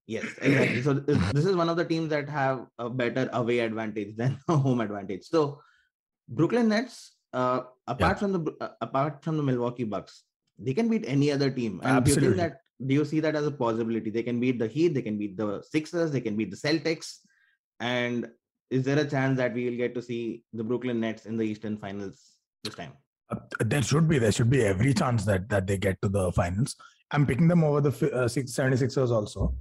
Yes, 0.08 0.26
exactly. 0.42 0.82
So 0.84 0.94
this, 0.94 1.46
is 1.46 1.56
one 1.56 1.68
of 1.68 1.78
the 1.78 1.86
teams 1.86 2.10
that 2.10 2.30
have 2.30 2.68
a 2.78 2.90
better 2.90 3.28
away 3.34 3.60
advantage 3.60 4.16
than 4.16 4.40
a 4.48 4.56
home 4.56 4.82
advantage. 4.82 5.24
So 5.24 5.62
Brooklyn 6.30 6.70
Nets, 6.70 7.14
uh, 7.34 7.62
apart 7.88 8.20
from 8.20 8.32
the 8.34 8.56
uh, 8.62 8.70
apart 8.82 9.24
from 9.24 9.38
the 9.38 9.44
Milwaukee 9.44 9.84
Bucks, 9.84 10.24
they 10.60 10.74
can 10.74 10.90
beat 10.90 11.06
any 11.08 11.32
other 11.32 11.50
team. 11.50 11.82
And 11.84 12.06
do 12.06 12.12
you 12.12 12.18
Absolutely. 12.18 12.28
think 12.28 12.38
that 12.38 12.62
do 12.86 12.94
you 12.94 13.06
see 13.06 13.20
that 13.22 13.36
as 13.36 13.48
a 13.48 13.52
possibility? 13.52 14.10
They 14.10 14.24
can 14.24 14.40
beat 14.40 14.60
the 14.60 14.68
Heat, 14.68 14.94
they 14.94 15.02
can 15.02 15.18
beat 15.18 15.38
the 15.38 15.64
Sixers, 15.64 16.12
they 16.12 16.22
can 16.22 16.36
beat 16.36 16.52
the 16.52 16.58
Celtics. 16.58 17.20
And 17.80 18.30
is 18.70 18.84
there 18.84 19.00
a 19.00 19.10
chance 19.10 19.38
that 19.38 19.54
we 19.54 19.70
will 19.70 19.78
get 19.78 19.96
to 19.96 20.02
see 20.02 20.44
the 20.54 20.64
Brooklyn 20.64 21.00
Nets 21.00 21.26
in 21.26 21.38
the 21.38 21.44
Eastern 21.44 21.78
Finals 21.78 22.22
this 22.64 22.76
time? 22.76 22.94
Uh, 23.30 23.38
there 23.60 23.82
should 23.82 24.08
be. 24.08 24.20
There 24.20 24.32
should 24.32 24.50
be 24.50 24.64
every 24.64 24.94
chance 24.94 25.26
that 25.26 25.50
that 25.50 25.68
they 25.68 25.78
get 25.78 26.02
to 26.02 26.10
the 26.10 26.32
finals. 26.32 26.76
I'm 27.12 27.26
picking 27.26 27.48
them 27.48 27.64
over 27.64 27.82
the 27.82 27.90
uh, 28.12 28.28
76ers 28.28 29.12
also. 29.12 29.56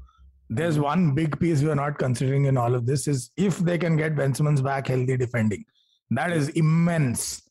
There's 0.51 0.75
Mm-hmm. 0.75 0.85
one 0.85 1.15
big 1.15 1.39
piece 1.41 1.63
we 1.63 1.71
are 1.71 1.75
not 1.75 1.99
considering 1.99 2.45
in 2.47 2.57
all 2.59 2.75
of 2.75 2.85
this 2.87 3.09
is 3.09 3.31
if 3.37 3.59
they 3.59 3.79
can 3.79 3.97
get 3.97 4.17
Ben 4.17 4.35
Simmons 4.35 4.61
back 4.61 4.89
healthy 4.89 5.17
defending. 5.17 5.65
That 6.11 6.33
is 6.33 6.51
immense. 6.51 7.43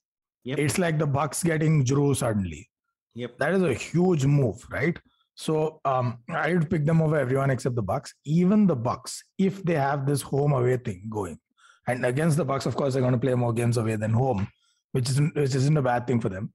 Yep. 0.43 0.60
It's 0.60 0.78
like 0.78 0.99
the 0.99 1.08
Bucks 1.08 1.41
getting 1.41 1.84
Jrue 1.84 2.15
suddenly. 2.15 2.69
Yep. 3.15 3.38
That 3.39 3.54
is 3.54 3.63
a 3.63 3.73
huge 3.73 4.26
move, 4.26 4.65
right? 4.69 4.97
So 5.36 5.80
um, 5.86 6.19
I 6.30 6.54
would 6.54 6.69
pick 6.69 6.86
them 6.86 7.02
over 7.02 7.17
everyone 7.17 7.49
except 7.49 7.76
the 7.76 7.82
Bucks. 7.82 8.13
Even 8.26 8.67
the 8.67 8.76
Bucks, 8.76 9.23
if 9.38 9.63
they 9.63 9.76
have 9.76 10.06
this 10.06 10.21
home 10.21 10.54
away 10.54 10.78
thing 10.78 11.08
going, 11.10 11.39
and 11.88 12.06
against 12.06 12.38
the 12.38 12.45
Bucks, 12.45 12.65
of 12.67 12.76
course, 12.76 12.93
they're 12.93 13.02
going 13.02 13.13
to 13.13 13.19
play 13.19 13.34
more 13.34 13.54
games 13.54 13.78
away 13.78 13.95
than 13.95 14.12
home, 14.12 14.47
which 14.93 15.10
isn't 15.10 15.36
which 15.36 15.56
isn't 15.62 15.77
a 15.77 15.82
bad 15.82 16.08
thing 16.08 16.19
for 16.25 16.29
them. 16.29 16.51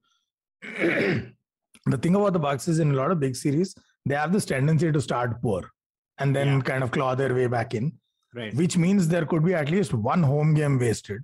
the 0.83 1.97
thing 2.01 2.15
about 2.15 2.33
the 2.33 2.39
Bucks 2.39 2.67
is 2.67 2.79
in 2.79 2.91
a 2.91 2.95
lot 2.95 3.11
of 3.11 3.19
big 3.19 3.35
series, 3.35 3.75
they 4.05 4.15
have 4.15 4.31
this 4.33 4.45
tendency 4.45 4.91
to 4.91 5.01
start 5.01 5.41
poor 5.41 5.69
and 6.17 6.35
then 6.35 6.47
Yeah. 6.47 6.61
kind 6.71 6.83
of 6.83 6.91
claw 6.91 7.15
their 7.15 7.33
way 7.33 7.47
back 7.47 7.73
in, 7.75 7.93
Right. 8.35 8.53
which 8.55 8.77
means 8.77 9.07
there 9.07 9.25
could 9.25 9.43
be 9.45 9.53
at 9.53 9.69
least 9.69 9.93
one 9.93 10.23
home 10.23 10.53
game 10.53 10.77
wasted. 10.79 11.21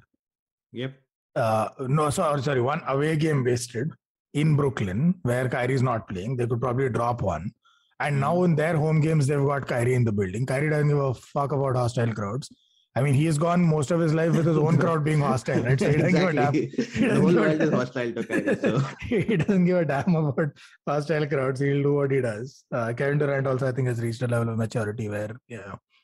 Yep. 0.71 0.93
Uh, 1.35 1.69
no, 1.97 2.09
sorry, 2.09 2.41
sorry, 2.41 2.61
one 2.61 2.81
away 2.87 3.15
game 3.17 3.43
wasted 3.43 3.91
in 4.33 4.55
Brooklyn 4.55 5.15
where 5.23 5.49
Kyrie's 5.49 5.81
not 5.83 6.07
playing. 6.07 6.37
They 6.37 6.47
could 6.47 6.61
probably 6.61 6.89
drop 6.89 7.21
one. 7.21 7.51
And 7.99 8.19
now 8.19 8.43
in 8.43 8.55
their 8.55 8.75
home 8.75 8.99
games, 9.01 9.27
they've 9.27 9.39
got 9.51 9.67
Kyrie 9.67 9.93
in 9.95 10.03
the 10.03 10.11
building. 10.11 10.45
Kyrie 10.45 10.69
doesn't 10.69 10.89
give 10.89 10.97
a 10.97 11.13
fuck 11.13 11.51
about 11.53 11.75
hostile 11.77 12.13
crowds. 12.13 12.49
I 12.97 13.01
mean, 13.01 13.13
he's 13.13 13.37
gone 13.37 13.61
most 13.61 13.91
of 13.91 13.99
his 13.99 14.13
life 14.13 14.33
with 14.35 14.45
his 14.45 14.57
own 14.57 14.77
crowd 14.77 15.03
being 15.03 15.19
hostile, 15.19 15.61
right? 15.63 15.77
So 15.79 15.89
he 15.91 15.97
doesn't 15.97 16.13
give 16.13 16.29
a 16.29 16.33
damn. 16.33 16.53
He 16.53 16.65
the 16.67 17.15
whole 17.19 17.29
give 17.29 17.37
a 17.37 17.41
world 17.41 17.61
is 17.61 17.69
hostile 17.71 18.13
to 18.13 18.23
Kyrie. 18.23 18.55
So 18.55 18.79
he 19.01 19.37
doesn't 19.37 19.65
give 19.65 19.77
a 19.77 19.85
damn 19.85 20.15
about 20.15 20.51
hostile 20.87 21.27
crowds. 21.27 21.59
He'll 21.59 21.83
do 21.83 21.93
what 21.95 22.11
he 22.11 22.21
does. 22.21 22.63
Uh, 22.71 22.93
Kevin 22.93 23.17
Durant 23.17 23.47
also, 23.47 23.67
I 23.67 23.73
think, 23.73 23.89
has 23.89 23.99
reached 24.01 24.21
a 24.21 24.27
level 24.27 24.49
of 24.49 24.57
maturity 24.57 25.09
where 25.09 25.35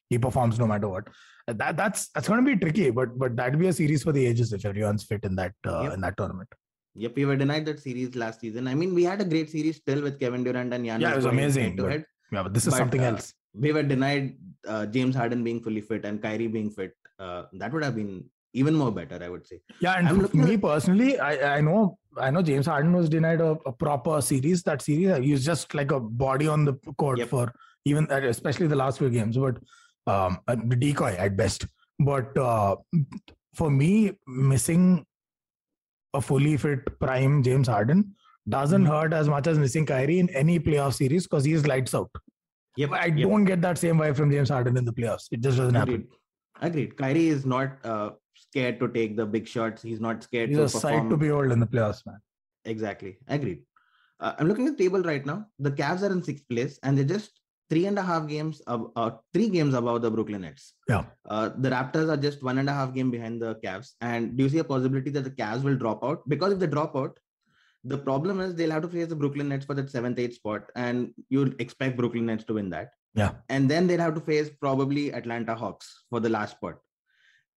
he 0.09 0.17
performs 0.17 0.59
no 0.59 0.67
matter 0.67 0.89
what. 0.89 1.07
Uh, 1.47 1.53
That 1.53 1.77
that's 1.77 2.09
that's 2.09 2.27
going 2.27 2.43
to 2.43 2.49
be 2.51 2.57
tricky, 2.63 2.89
but 2.91 3.17
but 3.17 3.35
that'd 3.37 3.57
be 3.57 3.67
a 3.69 3.73
series 3.73 4.03
for 4.03 4.11
the 4.11 4.25
ages 4.25 4.51
if 4.51 4.65
everyone's 4.65 5.03
fit 5.03 5.23
in 5.23 5.35
that 5.37 5.53
uh, 5.65 5.83
Yep. 5.83 5.93
in 5.93 6.01
that 6.01 6.17
tournament. 6.17 6.49
Yep, 6.95 7.15
we 7.15 7.23
were 7.25 7.37
denied 7.37 7.65
that 7.67 7.79
series 7.79 8.15
last 8.15 8.41
season. 8.41 8.67
I 8.67 8.75
mean, 8.75 8.93
we 8.93 9.05
had 9.05 9.21
a 9.21 9.25
great 9.25 9.49
series 9.49 9.77
still 9.77 10.01
with 10.01 10.19
Kevin 10.19 10.43
Durant 10.43 10.73
and 10.73 10.85
Giannis. 10.85 11.01
Yeah, 11.01 11.11
it 11.13 11.15
was 11.15 11.25
amazing, 11.25 11.77
but- 11.77 12.03
Yeah, 12.33 12.43
but 12.43 12.53
this 12.53 12.67
is 12.67 12.73
But, 12.73 12.77
something 12.79 13.01
uh, 13.01 13.11
else. 13.11 13.33
We 13.53 13.71
were 13.71 13.83
denied 13.83 14.35
uh, 14.67 14.85
James 14.85 15.15
Harden 15.15 15.43
being 15.43 15.59
fully 15.61 15.81
fit 15.81 16.05
and 16.05 16.21
Kyrie 16.21 16.47
being 16.47 16.69
fit. 16.69 16.93
Uh, 17.19 17.43
that 17.53 17.71
would 17.73 17.83
have 17.83 17.95
been 17.95 18.23
even 18.53 18.75
more 18.75 18.91
better, 18.91 19.19
I 19.23 19.29
would 19.29 19.45
say. 19.47 19.61
Yeah, 19.79 19.93
and 19.97 20.07
I'm 20.07 20.29
me 20.33 20.53
at- 20.53 20.61
personally, 20.61 21.19
I, 21.19 21.57
I 21.57 21.61
know 21.61 21.97
I 22.17 22.29
know 22.29 22.41
James 22.41 22.65
Harden 22.65 22.91
was 22.93 23.07
denied 23.09 23.39
a, 23.41 23.51
a 23.65 23.71
proper 23.71 24.21
series. 24.21 24.63
That 24.63 24.81
series, 24.81 25.17
he 25.23 25.31
was 25.31 25.45
just 25.45 25.73
like 25.73 25.91
a 25.91 25.99
body 25.99 26.47
on 26.47 26.65
the 26.65 26.73
court 26.97 27.19
Yep. 27.19 27.29
for 27.29 27.53
even 27.85 28.09
uh, 28.11 28.17
especially 28.23 28.67
the 28.67 28.75
last 28.75 28.97
few 28.99 29.09
games, 29.09 29.37
but 29.37 29.57
um, 30.07 30.39
a 30.47 30.55
decoy 30.57 31.15
at 31.17 31.37
best. 31.37 31.65
But 31.99 32.37
uh, 32.37 32.75
for 33.55 33.69
me, 33.69 34.11
missing 34.27 35.05
a 36.13 36.21
fully 36.21 36.57
fit 36.57 36.99
prime 36.99 37.41
James 37.43 37.67
Harden 37.67 38.13
doesn't 38.49 38.83
Mhm. 38.83 38.87
hurt 38.89 39.13
as 39.13 39.29
much 39.29 39.47
as 39.47 39.57
missing 39.59 39.85
Kyrie 39.85 40.19
in 40.19 40.29
any 40.29 40.59
playoff 40.59 40.95
series 40.95 41.23
because 41.27 41.45
he's 41.45 41.65
lights 41.67 41.93
out. 41.95 42.09
Yep, 42.77 42.91
I 42.91 43.05
yep. 43.07 43.29
don't 43.29 43.43
get 43.45 43.61
that 43.61 43.77
same 43.77 43.97
vibe 43.97 44.15
from 44.15 44.31
James 44.31 44.49
Harden 44.49 44.77
in 44.77 44.85
the 44.85 44.93
playoffs. 44.93 45.27
It 45.31 45.41
just 45.41 45.57
doesn't 45.57 45.75
happen. 45.75 45.93
Agreed. 45.95 46.07
Agreed. 46.61 46.97
Kyrie 46.97 47.27
is 47.27 47.45
not 47.45 47.83
uh, 47.85 48.11
scared 48.35 48.79
to 48.79 48.87
take 48.87 49.17
the 49.17 49.25
big 49.25 49.47
shots. 49.47 49.81
He's 49.81 49.99
not 49.99 50.23
scared 50.23 50.49
He's 50.49 50.57
to 50.57 50.63
a 50.63 50.69
sight 50.69 50.93
perform. 50.93 51.09
to 51.09 51.17
behold 51.17 51.51
in 51.51 51.59
the 51.59 51.67
playoffs, 51.67 52.05
man. 52.05 52.19
exactly. 52.65 53.17
Agreed. 53.27 53.63
Uh, 54.19 54.33
I'm 54.37 54.47
looking 54.47 54.67
at 54.67 54.77
the 54.77 54.83
table 54.83 55.01
right 55.01 55.25
now. 55.25 55.47
The 55.59 55.71
Cavs 55.71 56.03
are 56.03 56.11
in 56.11 56.23
sixth 56.23 56.47
place, 56.47 56.79
and 56.83 56.97
they're 56.97 57.03
just 57.05 57.31
three 57.71 57.87
and 57.87 57.97
a 57.97 58.01
half 58.01 58.27
games, 58.27 58.61
ab- 58.67 58.91
uh, 58.95 59.11
three 59.33 59.49
games 59.49 59.73
above 59.73 60.01
the 60.03 60.11
Brooklyn 60.11 60.41
Nets. 60.41 60.73
Yeah. 60.87 61.05
Uh, 61.27 61.49
the 61.57 61.69
Raptors 61.69 62.09
are 62.09 62.17
just 62.17 62.43
one 62.43 62.57
and 62.59 62.69
a 62.69 62.73
half 62.73 62.93
game 62.93 63.09
behind 63.09 63.41
the 63.41 63.55
Cavs. 63.65 63.93
And 64.01 64.37
do 64.37 64.43
you 64.43 64.49
see 64.49 64.59
a 64.59 64.63
possibility 64.63 65.09
that 65.11 65.23
the 65.23 65.31
Cavs 65.31 65.63
will 65.63 65.75
drop 65.77 66.03
out? 66.03 66.21
Because 66.29 66.53
if 66.53 66.59
they 66.59 66.67
drop 66.67 66.95
out, 66.95 67.17
the 67.83 67.97
problem 67.97 68.39
is 68.39 68.55
they'll 68.55 68.71
have 68.71 68.83
to 68.83 68.87
face 68.87 69.07
the 69.07 69.15
Brooklyn 69.15 69.49
Nets 69.49 69.65
for 69.65 69.73
that 69.73 69.89
seventh, 69.89 70.19
eighth 70.19 70.35
spot, 70.35 70.69
and 70.75 71.13
you'd 71.29 71.59
expect 71.59 71.97
Brooklyn 71.97 72.27
Nets 72.27 72.43
to 72.45 72.53
win 72.53 72.69
that. 72.69 72.91
Yeah. 73.15 73.31
And 73.49 73.69
then 73.69 73.87
they'll 73.87 73.99
have 73.99 74.15
to 74.15 74.21
face 74.21 74.49
probably 74.49 75.13
Atlanta 75.13 75.55
Hawks 75.55 76.03
for 76.09 76.19
the 76.19 76.29
last 76.29 76.57
spot. 76.57 76.75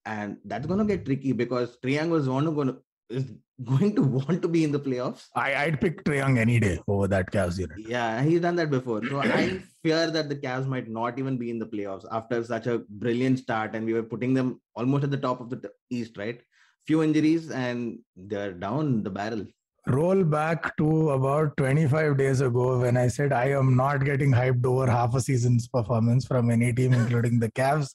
And 0.07 0.39
that's 0.45 0.67
going 0.67 0.79
to 0.81 0.85
get 0.85 1.05
tricky 1.05 1.33
because 1.33 1.79
Trae 1.83 1.93
Young 1.93 2.11
was 2.11 2.27
gonna, 2.27 2.77
is 3.09 3.33
going 3.63 3.95
to 3.95 4.03
want 4.19 4.43
to 4.43 4.49
be 4.49 4.65
in 4.65 4.73
the 4.73 4.81
playoffs. 4.81 5.27
I, 5.35 5.55
I'd 5.55 5.81
pick 5.81 6.07
Young 6.07 6.39
any 6.39 6.59
day 6.59 6.81
over 6.89 7.07
that 7.09 7.31
Cavs 7.31 7.59
unit. 7.59 7.79
Yeah, 7.79 8.23
he's 8.23 8.41
done 8.41 8.57
that 8.57 8.71
before. 8.71 9.05
So 9.07 9.21
I 9.21 9.63
fear 9.83 10.11
that 10.11 10.29
the 10.29 10.37
Cavs 10.37 10.67
might 10.67 10.89
not 10.89 11.19
even 11.19 11.37
be 11.37 11.51
in 11.51 11.59
the 11.59 11.67
playoffs 11.67 12.05
after 12.11 12.43
such 12.45 12.67
a 12.67 12.83
brilliant 12.89 13.39
start, 13.39 13.75
and 13.75 13.87
we 13.87 13.93
were 13.93 14.03
putting 14.03 14.35
them 14.35 14.61
almost 14.75 15.05
at 15.05 15.11
the 15.11 15.19
top 15.19 15.41
of 15.41 15.51
the 15.51 15.57
t- 15.57 15.69
East, 15.91 16.17
right? 16.17 16.41
Few 16.87 17.03
injuries, 17.03 17.51
and 17.51 17.99
they're 18.17 18.53
down 18.53 19.03
the 19.03 19.11
barrel. 19.11 19.47
Roll 19.87 20.25
back 20.25 20.77
to 20.79 21.11
about 21.11 21.57
25 21.59 22.17
days 22.17 22.41
ago 22.41 22.79
when 22.81 22.97
I 22.97 23.09
said 23.09 23.33
I 23.33 23.51
am 23.51 23.77
not 23.77 24.05
getting 24.05 24.33
hyped 24.33 24.65
over 24.65 24.91
half 24.91 25.15
a 25.15 25.21
season's 25.21 25.69
performance 25.69 26.27
from 26.27 26.51
any 26.51 26.73
team, 26.73 26.93
including 27.03 27.39
the 27.39 27.51
Cavs. 27.53 27.95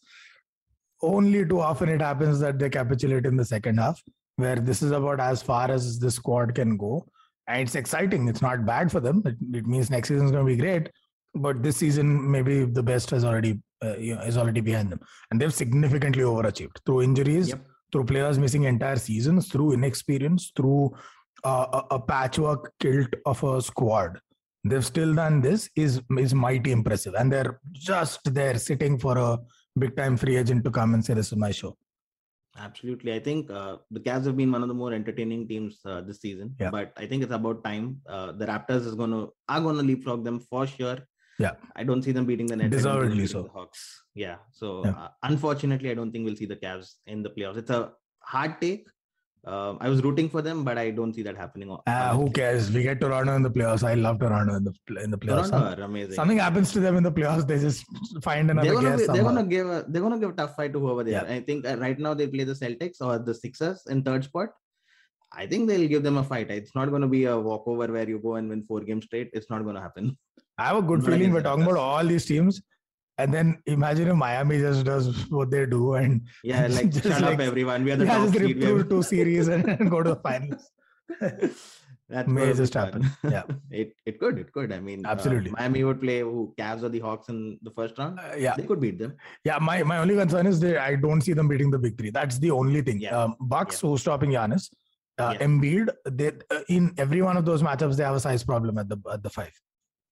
Only 1.02 1.46
too 1.46 1.60
often 1.62 1.90
it 1.90 2.02
happens 2.02 2.40
that 2.42 2.60
they 2.60 2.70
capitulate 2.70 3.26
in 3.26 3.38
the 3.38 3.46
second 3.46 3.80
half, 3.80 4.02
where 4.36 4.58
this 4.58 4.84
is 4.84 4.92
about 4.92 5.20
as 5.20 5.42
far 5.42 5.72
as 5.72 5.98
the 5.98 6.12
squad 6.12 6.54
can 6.54 6.78
go. 6.78 7.08
And 7.48 7.62
it's 7.64 7.76
exciting. 7.76 8.28
It's 8.28 8.42
not 8.42 8.66
bad 8.66 8.92
for 8.92 9.00
them. 9.00 9.24
It, 9.26 9.36
it 9.58 9.66
means 9.66 9.90
next 9.90 10.10
season 10.10 10.26
is 10.28 10.32
going 10.32 10.46
to 10.46 10.52
be 10.56 10.58
great. 10.62 10.92
But 11.34 11.64
this 11.64 11.78
season, 11.78 12.30
maybe 12.30 12.66
the 12.66 12.84
best 12.84 13.10
has 13.12 13.24
already 13.26 13.60
uh, 13.84 13.96
you 13.98 14.14
know, 14.16 14.22
is 14.22 14.38
already 14.38 14.62
behind 14.62 14.92
them, 14.92 15.00
and 15.32 15.40
they've 15.40 15.54
significantly 15.54 16.22
overachieved 16.24 16.78
through 16.86 17.02
injuries, 17.02 17.50
Yep. 17.50 17.66
through 17.92 18.04
players 18.06 18.38
missing 18.38 18.64
entire 18.66 18.98
seasons, 18.98 19.48
through 19.48 19.72
inexperience, 19.72 20.52
through 20.56 20.92
uh, 21.44 21.82
a, 21.92 21.96
a 21.96 22.00
patchwork 22.00 22.74
kilt 22.80 23.14
of 23.26 23.44
a 23.44 23.62
squad. 23.62 24.20
They've 24.64 24.86
still 24.86 25.14
done 25.16 25.42
this 25.42 25.70
is 25.76 26.02
is 26.18 26.34
mighty 26.34 26.72
impressive, 26.72 27.14
and 27.16 27.32
they're 27.32 27.60
just 27.72 28.34
there 28.34 28.58
sitting 28.58 29.00
for 29.00 29.18
a 29.18 29.40
big 29.78 29.96
time 29.96 30.18
free 30.18 30.36
agent 30.36 30.64
to 30.66 30.72
come 30.72 30.94
and 30.94 31.04
say, 31.04 31.14
"This 31.14 31.32
is 31.32 31.38
my 31.38 31.52
show." 31.52 31.78
Absolutely. 32.58 33.14
I 33.14 33.20
think 33.20 33.50
uh, 33.50 33.78
the 33.92 34.00
Cavs 34.00 34.26
have 34.26 34.36
been 34.36 34.52
one 34.52 34.62
of 34.62 34.68
the 34.68 34.74
more 34.74 34.94
entertaining 34.94 35.48
teams 35.48 35.80
uh, 35.86 36.02
this 36.02 36.20
season. 36.20 36.56
Yeah. 36.60 36.72
But 36.72 36.92
I 36.98 37.06
think 37.06 37.24
it's 37.24 37.32
about 37.32 37.64
time. 37.64 38.02
Uh, 38.08 38.34
the 38.34 38.46
Raptors 38.46 38.86
is 38.86 38.96
going 38.96 39.12
to 39.12 39.32
are 39.48 39.62
going 39.62 39.78
to 39.78 39.84
leapfrog 39.84 40.26
them 40.26 40.40
for 40.40 40.68
sure. 40.68 40.98
Yeah. 41.38 41.52
I 41.76 41.84
don't 41.84 42.04
see 42.04 42.12
them 42.12 42.26
beating 42.26 42.48
the 42.48 42.58
Nets. 42.58 42.66
I 42.66 42.70
don't 42.70 42.80
see 42.80 42.84
them 42.84 43.18
Deservedly 43.18 43.28
so. 43.28 43.44
The 43.44 43.50
Hawks. 43.50 44.04
Yeah. 44.14 44.36
So 44.52 44.84
Yeah. 44.84 44.92
Uh, 44.92 45.08
unfortunately, 45.24 45.90
I 45.92 45.94
don't 45.94 46.12
think 46.12 46.26
we'll 46.26 46.36
see 46.36 46.48
the 46.48 46.58
Cavs 46.58 46.96
in 47.08 47.24
the 47.24 47.30
playoffs. 47.30 47.58
It's 47.58 47.70
a 47.70 47.94
hard 48.22 48.60
take. 48.60 48.88
Um, 49.46 49.78
I 49.80 49.88
was 49.88 50.04
rooting 50.04 50.28
for 50.30 50.42
them, 50.42 50.64
but 50.66 50.78
I 50.78 50.92
don't 50.92 51.14
see 51.14 51.24
that 51.24 51.38
happening. 51.38 51.76
Uh, 51.88 52.14
who 52.14 52.30
cares? 52.30 52.70
We 52.72 52.84
get 52.84 53.00
Toronto 53.00 53.36
in 53.36 53.42
the 53.42 53.50
playoffs. 53.50 53.84
I 53.84 53.94
love 53.94 54.20
Toronto 54.20 54.56
in 54.56 54.64
the 54.66 54.74
in 55.04 55.12
the 55.12 55.18
playoffs. 55.18 55.50
Toronto 55.50 55.84
amazing. 55.84 56.14
something 56.14 56.38
happens 56.38 56.74
to 56.74 56.82
them 56.82 56.98
in 56.98 57.04
the 57.04 57.12
playoffs, 57.12 57.48
they 57.48 57.58
just 57.58 57.86
find 58.22 58.52
another 58.52 58.68
they're 58.68 58.82
gonna, 58.82 58.98
be, 58.98 59.06
they're 59.08 59.24
gonna 59.24 59.46
give 59.46 59.68
a 59.68 59.86
they're 59.88 60.02
gonna 60.02 60.20
give 60.20 60.32
a 60.32 60.34
tough 60.34 60.56
fight 60.58 60.74
to 60.74 60.80
whoever 60.80 61.04
they 61.06 61.12
Yeah. 61.12 61.24
are. 61.24 61.28
I 61.28 61.40
think 61.40 61.66
right 61.66 61.98
now 61.98 62.14
they 62.14 62.28
play 62.28 62.44
the 62.44 62.54
Celtics 62.54 63.00
or 63.02 63.18
the 63.18 63.34
Sixers 63.34 63.84
in 63.88 64.04
third 64.04 64.26
spot. 64.26 64.50
I 65.32 65.46
think 65.48 65.70
they'll 65.70 65.88
give 65.88 66.04
them 66.04 66.18
a 66.18 66.24
fight. 66.24 66.50
It's 66.52 66.74
not 66.76 66.90
going 66.90 67.04
to 67.04 67.08
be 67.08 67.26
a 67.26 67.38
walkover 67.38 67.92
where 67.94 68.10
you 68.10 68.18
go 68.20 68.36
and 68.36 68.50
win 68.50 68.64
four 68.64 68.82
games 68.82 69.06
straight. 69.06 69.30
It's 69.34 69.50
not 69.50 69.64
going 69.64 69.76
to 69.76 69.82
happen. 69.82 70.18
I 70.58 70.66
have 70.66 70.78
a 70.78 70.82
good 70.82 71.04
feeling 71.06 71.32
we're 71.32 71.44
talking 71.44 71.64
about 71.64 71.78
all 71.78 72.04
these 72.04 72.26
teams, 72.26 72.62
and 73.20 73.34
then 73.34 73.48
imagine 73.76 74.08
if 74.08 74.16
Miami 74.16 74.58
just 74.60 74.86
does 74.86 75.06
what 75.30 75.52
they 75.52 75.66
do 75.66 75.94
and 75.96 76.22
Yeah, 76.44 76.68
like 76.68 76.90
Just 76.98 77.08
shut 77.08 77.22
like- 77.22 77.36
up, 77.36 77.40
everyone. 77.52 77.84
We 77.84 77.92
are 77.94 77.98
the 77.98 78.06
yeah, 78.06 78.18
top 78.18 78.28
just 78.34 78.40
seed. 78.46 78.62
through 78.62 78.84
two 78.94 79.04
series 79.04 79.48
and, 79.50 79.68
and 79.70 79.90
go 79.96 80.02
to 80.04 80.10
the 80.16 80.22
finals. 80.28 80.72
that 82.10 82.28
May 82.28 82.54
just 82.54 82.74
happen. 82.74 83.04
Yeah. 83.24 83.44
it 83.70 83.94
it 84.06 84.20
could 84.20 84.40
it 84.44 84.52
could. 84.52 84.72
I 84.74 84.80
mean, 84.80 85.06
uh, 85.06 85.10
Absolutely. 85.10 85.52
Miami 85.52 85.84
would 85.84 86.00
play 86.02 86.20
who 86.22 86.54
Cavs 86.60 86.82
or 86.84 86.90
the 86.90 87.00
Hawks 87.00 87.30
in 87.30 87.60
the 87.62 87.72
first 87.72 87.98
round. 88.00 88.20
Uh, 88.20 88.36
yeah, 88.38 88.56
They 88.56 88.64
could 88.64 88.80
beat 88.86 88.98
them. 89.00 89.16
yeah. 89.44 89.60
My 89.70 89.84
my 89.84 89.98
only 90.00 90.16
concern 90.16 90.48
is 90.48 90.60
that 90.62 90.78
I 90.90 90.96
don't 90.96 91.22
see 91.22 91.34
them 91.34 91.48
beating 91.48 91.70
the 91.70 91.80
big 91.88 91.98
three. 92.00 92.10
That's 92.20 92.40
the 92.40 92.52
only 92.52 92.82
thing. 92.82 93.00
Yeah. 93.00 93.18
Um, 93.24 93.36
Bucks 93.40 93.80
who's 93.82 94.02
stopping 94.02 94.32
Giannis, 94.32 94.70
uh, 95.20 95.36
Yeah. 95.36 95.46
Embiid. 95.48 95.90
They 96.20 96.32
uh, 96.50 96.62
in 96.78 96.94
every 96.98 97.22
one 97.22 97.38
of 97.38 97.46
those 97.46 97.62
matchups 97.62 97.98
they 97.98 98.04
have 98.04 98.16
a 98.16 98.20
size 98.28 98.44
problem 98.44 98.78
at 98.80 98.90
the 98.90 98.98
at 99.14 99.22
the 99.24 99.30
five. 99.30 99.54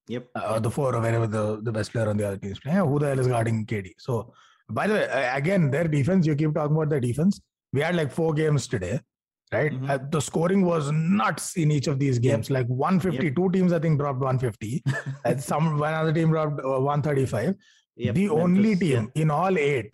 Yep. 0.08 0.28
uh, 0.36 0.60
the 0.60 0.72
four 0.72 0.96
or 0.96 1.02
wherever 1.02 1.28
the, 1.28 1.60
the 1.62 1.72
best 1.72 1.92
player 1.92 2.10
on 2.10 2.18
the 2.18 2.26
other 2.28 2.38
team 2.38 2.52
is 2.52 2.60
playing. 2.60 2.78
Who 2.78 3.00
the 3.00 3.08
hell 3.08 3.20
is 3.20 3.28
guarding 3.28 3.66
KD? 3.66 3.92
So, 3.98 4.34
by 4.70 4.88
the 4.88 4.94
way, 4.96 5.32
again, 5.34 5.70
their 5.72 5.88
defense, 5.88 6.26
you 6.26 6.36
keep 6.36 6.54
talking 6.54 6.76
about 6.76 6.90
their 6.90 7.00
defense. 7.00 7.42
We 7.74 7.82
had 7.82 7.96
like 7.96 8.12
four 8.12 8.34
games 8.34 8.68
today, 8.68 9.00
right? 9.52 9.72
Mhm. 9.72 9.90
Uh, 9.90 10.00
the 10.10 10.22
scoring 10.22 10.64
was 10.66 10.92
nuts 10.92 11.58
in 11.58 11.72
each 11.72 11.88
of 11.88 12.00
these 12.00 12.20
games. 12.20 12.50
Like 12.50 12.68
150, 12.68 13.32
two 13.32 13.50
teams, 13.52 13.74
I 13.74 13.80
think, 13.80 14.00
dropped 14.00 14.20
150. 14.20 14.84
and 15.26 15.42
some 15.42 15.78
one 15.78 15.94
other 15.94 16.14
team 16.14 16.30
dropped 16.30 16.60
uh, 16.64 16.80
135. 16.80 17.56
Yep. 18.00 18.14
the 18.16 18.30
only 18.30 18.76
team 18.76 19.12
in 19.16 19.32
all 19.32 19.58
eight 19.58 19.92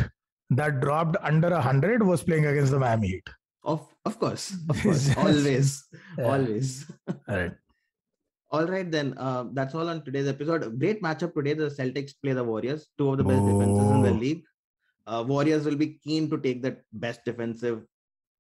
that 0.50 0.82
dropped 0.82 1.16
under 1.22 1.50
100 1.52 2.04
was 2.04 2.22
playing 2.22 2.46
against 2.46 2.72
the 2.72 2.80
Miami 2.80 3.08
Heat. 3.08 3.30
Of 3.64 3.88
of 4.06 4.20
course, 4.20 4.54
of 4.70 4.82
course, 4.84 5.16
always, 5.18 5.88
Yeah. 6.18 6.26
always. 6.26 6.92
All 7.08 7.16
right. 7.38 7.54
All 8.54 8.68
right, 8.68 8.90
then. 8.90 9.16
Uh, 9.18 9.46
that's 9.54 9.74
all 9.74 9.90
on 9.90 10.04
today's 10.06 10.28
episode. 10.28 10.80
Great 10.80 11.02
matchup 11.02 11.34
today. 11.34 11.54
The 11.54 11.70
Celtics 11.70 12.14
play 12.22 12.34
the 12.34 12.44
Warriors, 12.44 12.90
two 13.00 13.10
of 13.10 13.18
the 13.18 13.24
best 13.24 13.44
defenses 13.46 13.90
in 13.90 14.04
the 14.04 14.12
league. 14.12 14.44
Uh, 15.08 15.24
Warriors 15.28 15.66
will 15.66 15.76
be 15.76 16.00
keen 16.04 16.30
to 16.30 16.38
take 16.38 16.62
that 16.62 16.82
best 16.94 17.26
defensive 17.26 17.82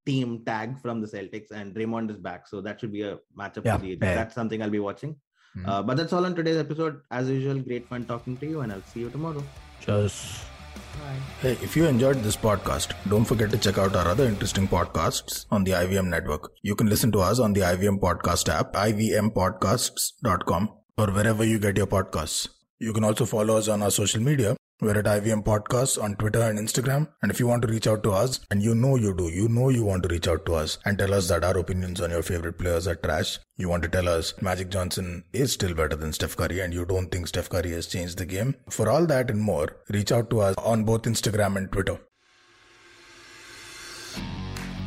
team 0.05 0.43
tag 0.45 0.79
from 0.79 1.01
the 1.01 1.07
Celtics, 1.07 1.51
and 1.51 1.73
Draymond 1.73 2.11
is 2.11 2.17
back, 2.17 2.47
so 2.47 2.61
that 2.61 2.79
should 2.79 2.91
be 2.91 3.01
a 3.01 3.17
matchup 3.37 3.65
Yeah, 3.65 3.81
yeah. 3.81 3.95
That's 3.99 4.35
something 4.35 4.61
I'll 4.61 4.69
be 4.69 4.79
watching. 4.79 5.15
Mhm. 5.57 5.67
Uh, 5.67 5.81
but 5.81 5.97
that's 5.97 6.13
all 6.13 6.25
on 6.25 6.35
today's 6.35 6.57
episode. 6.57 7.01
As 7.09 7.29
usual, 7.29 7.59
great 7.59 7.87
fun 7.87 8.05
talking 8.05 8.37
to 8.37 8.45
you, 8.45 8.61
and 8.61 8.71
I'll 8.71 8.81
see 8.93 8.99
you 8.99 9.09
tomorrow. 9.09 9.43
Just. 9.81 10.45
Hey, 11.41 11.57
if 11.61 11.75
you 11.75 11.85
enjoyed 11.85 12.23
this 12.23 12.37
podcast, 12.37 12.93
don't 13.09 13.25
forget 13.25 13.51
to 13.51 13.57
check 13.57 13.77
out 13.77 13.95
our 13.97 14.07
other 14.07 14.25
interesting 14.25 14.67
podcasts 14.67 15.45
on 15.51 15.65
the 15.65 15.71
IVM 15.71 16.07
network. 16.07 16.51
You 16.61 16.73
can 16.73 16.87
listen 16.87 17.11
to 17.11 17.19
us 17.19 17.39
on 17.39 17.53
the 17.53 17.61
IVM 17.61 17.99
podcast 17.99 18.47
app, 18.47 18.73
ivmpodcasts.com, 18.73 20.69
or 20.97 21.07
wherever 21.07 21.43
you 21.43 21.59
get 21.59 21.75
your 21.75 21.87
podcasts. 21.87 22.47
You 22.79 22.93
can 22.93 23.03
also 23.03 23.25
follow 23.25 23.57
us 23.57 23.67
on 23.67 23.81
our 23.83 23.91
social 23.91 24.21
media. 24.21 24.55
We're 24.83 24.99
at 24.99 25.05
IVM 25.05 25.45
Podcasts 25.45 25.97
on 25.97 26.17
Twitter 26.17 26.41
and 26.41 26.59
Instagram. 26.59 27.07
And 27.21 27.31
if 27.31 27.39
you 27.39 27.47
want 27.47 27.61
to 27.61 27.69
reach 27.69 27.87
out 27.87 28.03
to 28.03 28.11
us, 28.11 28.41
and 28.51 28.61
you 28.61 28.75
know 28.75 28.97
you 28.97 29.15
do, 29.15 29.29
you 29.29 29.47
know 29.47 29.69
you 29.69 29.85
want 29.85 30.03
to 30.03 30.09
reach 30.09 30.27
out 30.27 30.45
to 30.45 30.55
us 30.55 30.77
and 30.83 30.97
tell 30.97 31.13
us 31.13 31.29
that 31.29 31.45
our 31.45 31.57
opinions 31.57 32.01
on 32.01 32.11
your 32.11 32.21
favorite 32.21 32.59
players 32.59 32.85
are 32.85 32.95
trash. 32.95 33.39
You 33.55 33.69
want 33.69 33.83
to 33.83 33.87
tell 33.87 34.09
us 34.09 34.33
Magic 34.41 34.69
Johnson 34.69 35.23
is 35.31 35.53
still 35.53 35.73
better 35.73 35.95
than 35.95 36.11
Steph 36.11 36.35
Curry 36.35 36.59
and 36.59 36.73
you 36.73 36.83
don't 36.83 37.09
think 37.09 37.27
Steph 37.27 37.47
Curry 37.47 37.71
has 37.71 37.87
changed 37.87 38.17
the 38.17 38.25
game. 38.25 38.55
For 38.69 38.89
all 38.89 39.05
that 39.05 39.31
and 39.31 39.39
more, 39.39 39.69
reach 39.89 40.11
out 40.11 40.29
to 40.31 40.41
us 40.41 40.55
on 40.57 40.83
both 40.83 41.03
Instagram 41.03 41.55
and 41.55 41.71
Twitter. 41.71 41.97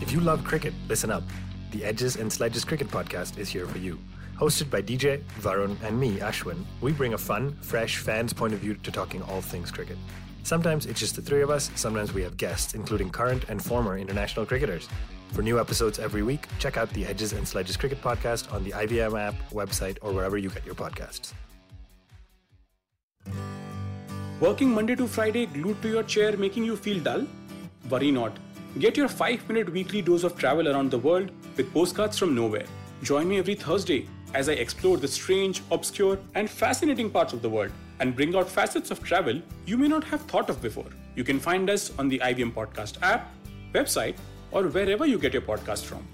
If 0.02 0.12
you 0.12 0.20
love 0.20 0.44
cricket, 0.44 0.74
listen 0.88 1.10
up. 1.10 1.22
The 1.70 1.86
Edges 1.86 2.16
and 2.16 2.30
Sledges 2.30 2.66
Cricket 2.66 2.88
Podcast 2.88 3.38
is 3.38 3.48
here 3.48 3.66
for 3.66 3.78
you. 3.78 3.98
Hosted 4.38 4.70
by 4.70 4.82
DJ, 4.82 5.22
Varun, 5.40 5.82
and 5.82 5.98
me, 5.98 6.18
Ashwin, 6.18 6.62
we 6.82 6.92
bring 6.92 7.14
a 7.14 7.18
fun, 7.18 7.56
fresh 7.62 7.96
fan's 7.96 8.34
point 8.34 8.52
of 8.52 8.58
view 8.58 8.74
to 8.74 8.92
talking 8.92 9.22
all 9.22 9.40
things 9.40 9.70
cricket. 9.70 9.96
Sometimes 10.42 10.84
it's 10.84 11.00
just 11.00 11.16
the 11.16 11.22
three 11.22 11.40
of 11.40 11.48
us, 11.48 11.70
sometimes 11.74 12.12
we 12.12 12.22
have 12.22 12.36
guests, 12.36 12.74
including 12.74 13.08
current 13.08 13.44
and 13.48 13.64
former 13.64 13.96
international 13.96 14.44
cricketers. 14.44 14.90
For 15.32 15.40
new 15.40 15.58
episodes 15.58 15.98
every 15.98 16.22
week, 16.22 16.46
check 16.58 16.76
out 16.76 16.90
the 16.90 17.06
Edges 17.06 17.32
and 17.32 17.48
Sledges 17.48 17.78
Cricket 17.78 18.02
Podcast 18.02 18.52
on 18.52 18.62
the 18.62 18.72
IVM 18.72 19.18
app, 19.18 19.34
website, 19.52 19.96
or 20.02 20.12
wherever 20.12 20.36
you 20.36 20.50
get 20.50 20.66
your 20.66 20.74
podcasts. 20.74 21.32
Working 24.38 24.68
Monday 24.68 24.96
to 24.96 25.06
Friday 25.06 25.46
glued 25.46 25.80
to 25.80 25.88
your 25.88 26.02
chair 26.02 26.36
making 26.36 26.64
you 26.64 26.76
feel 26.76 27.02
dull? 27.02 27.26
Worry 27.88 28.10
not. 28.10 28.36
Get 28.80 28.98
your 28.98 29.08
5 29.08 29.48
minute 29.48 29.72
weekly 29.72 30.02
dose 30.02 30.24
of 30.24 30.36
travel 30.36 30.68
around 30.68 30.90
the 30.90 30.98
world 30.98 31.30
with 31.56 31.72
postcards 31.72 32.18
from 32.18 32.34
nowhere. 32.34 32.66
Join 33.02 33.28
me 33.28 33.38
every 33.38 33.54
Thursday 33.54 34.06
as 34.36 34.50
I 34.50 34.52
explore 34.52 34.98
the 34.98 35.08
strange, 35.08 35.62
obscure, 35.72 36.18
and 36.34 36.48
fascinating 36.48 37.08
parts 37.10 37.32
of 37.32 37.40
the 37.40 37.48
world 37.48 37.72
and 38.00 38.14
bring 38.14 38.36
out 38.36 38.46
facets 38.46 38.90
of 38.90 39.02
travel 39.02 39.40
you 39.64 39.78
may 39.78 39.88
not 39.88 40.04
have 40.04 40.20
thought 40.32 40.50
of 40.50 40.60
before. 40.60 40.90
You 41.14 41.24
can 41.24 41.40
find 41.40 41.70
us 41.70 41.90
on 41.98 42.10
the 42.10 42.18
IVM 42.18 42.52
Podcast 42.52 43.00
app, 43.00 43.32
website, 43.72 44.16
or 44.52 44.64
wherever 44.64 45.06
you 45.06 45.18
get 45.18 45.32
your 45.32 45.40
podcast 45.40 45.84
from. 45.84 46.06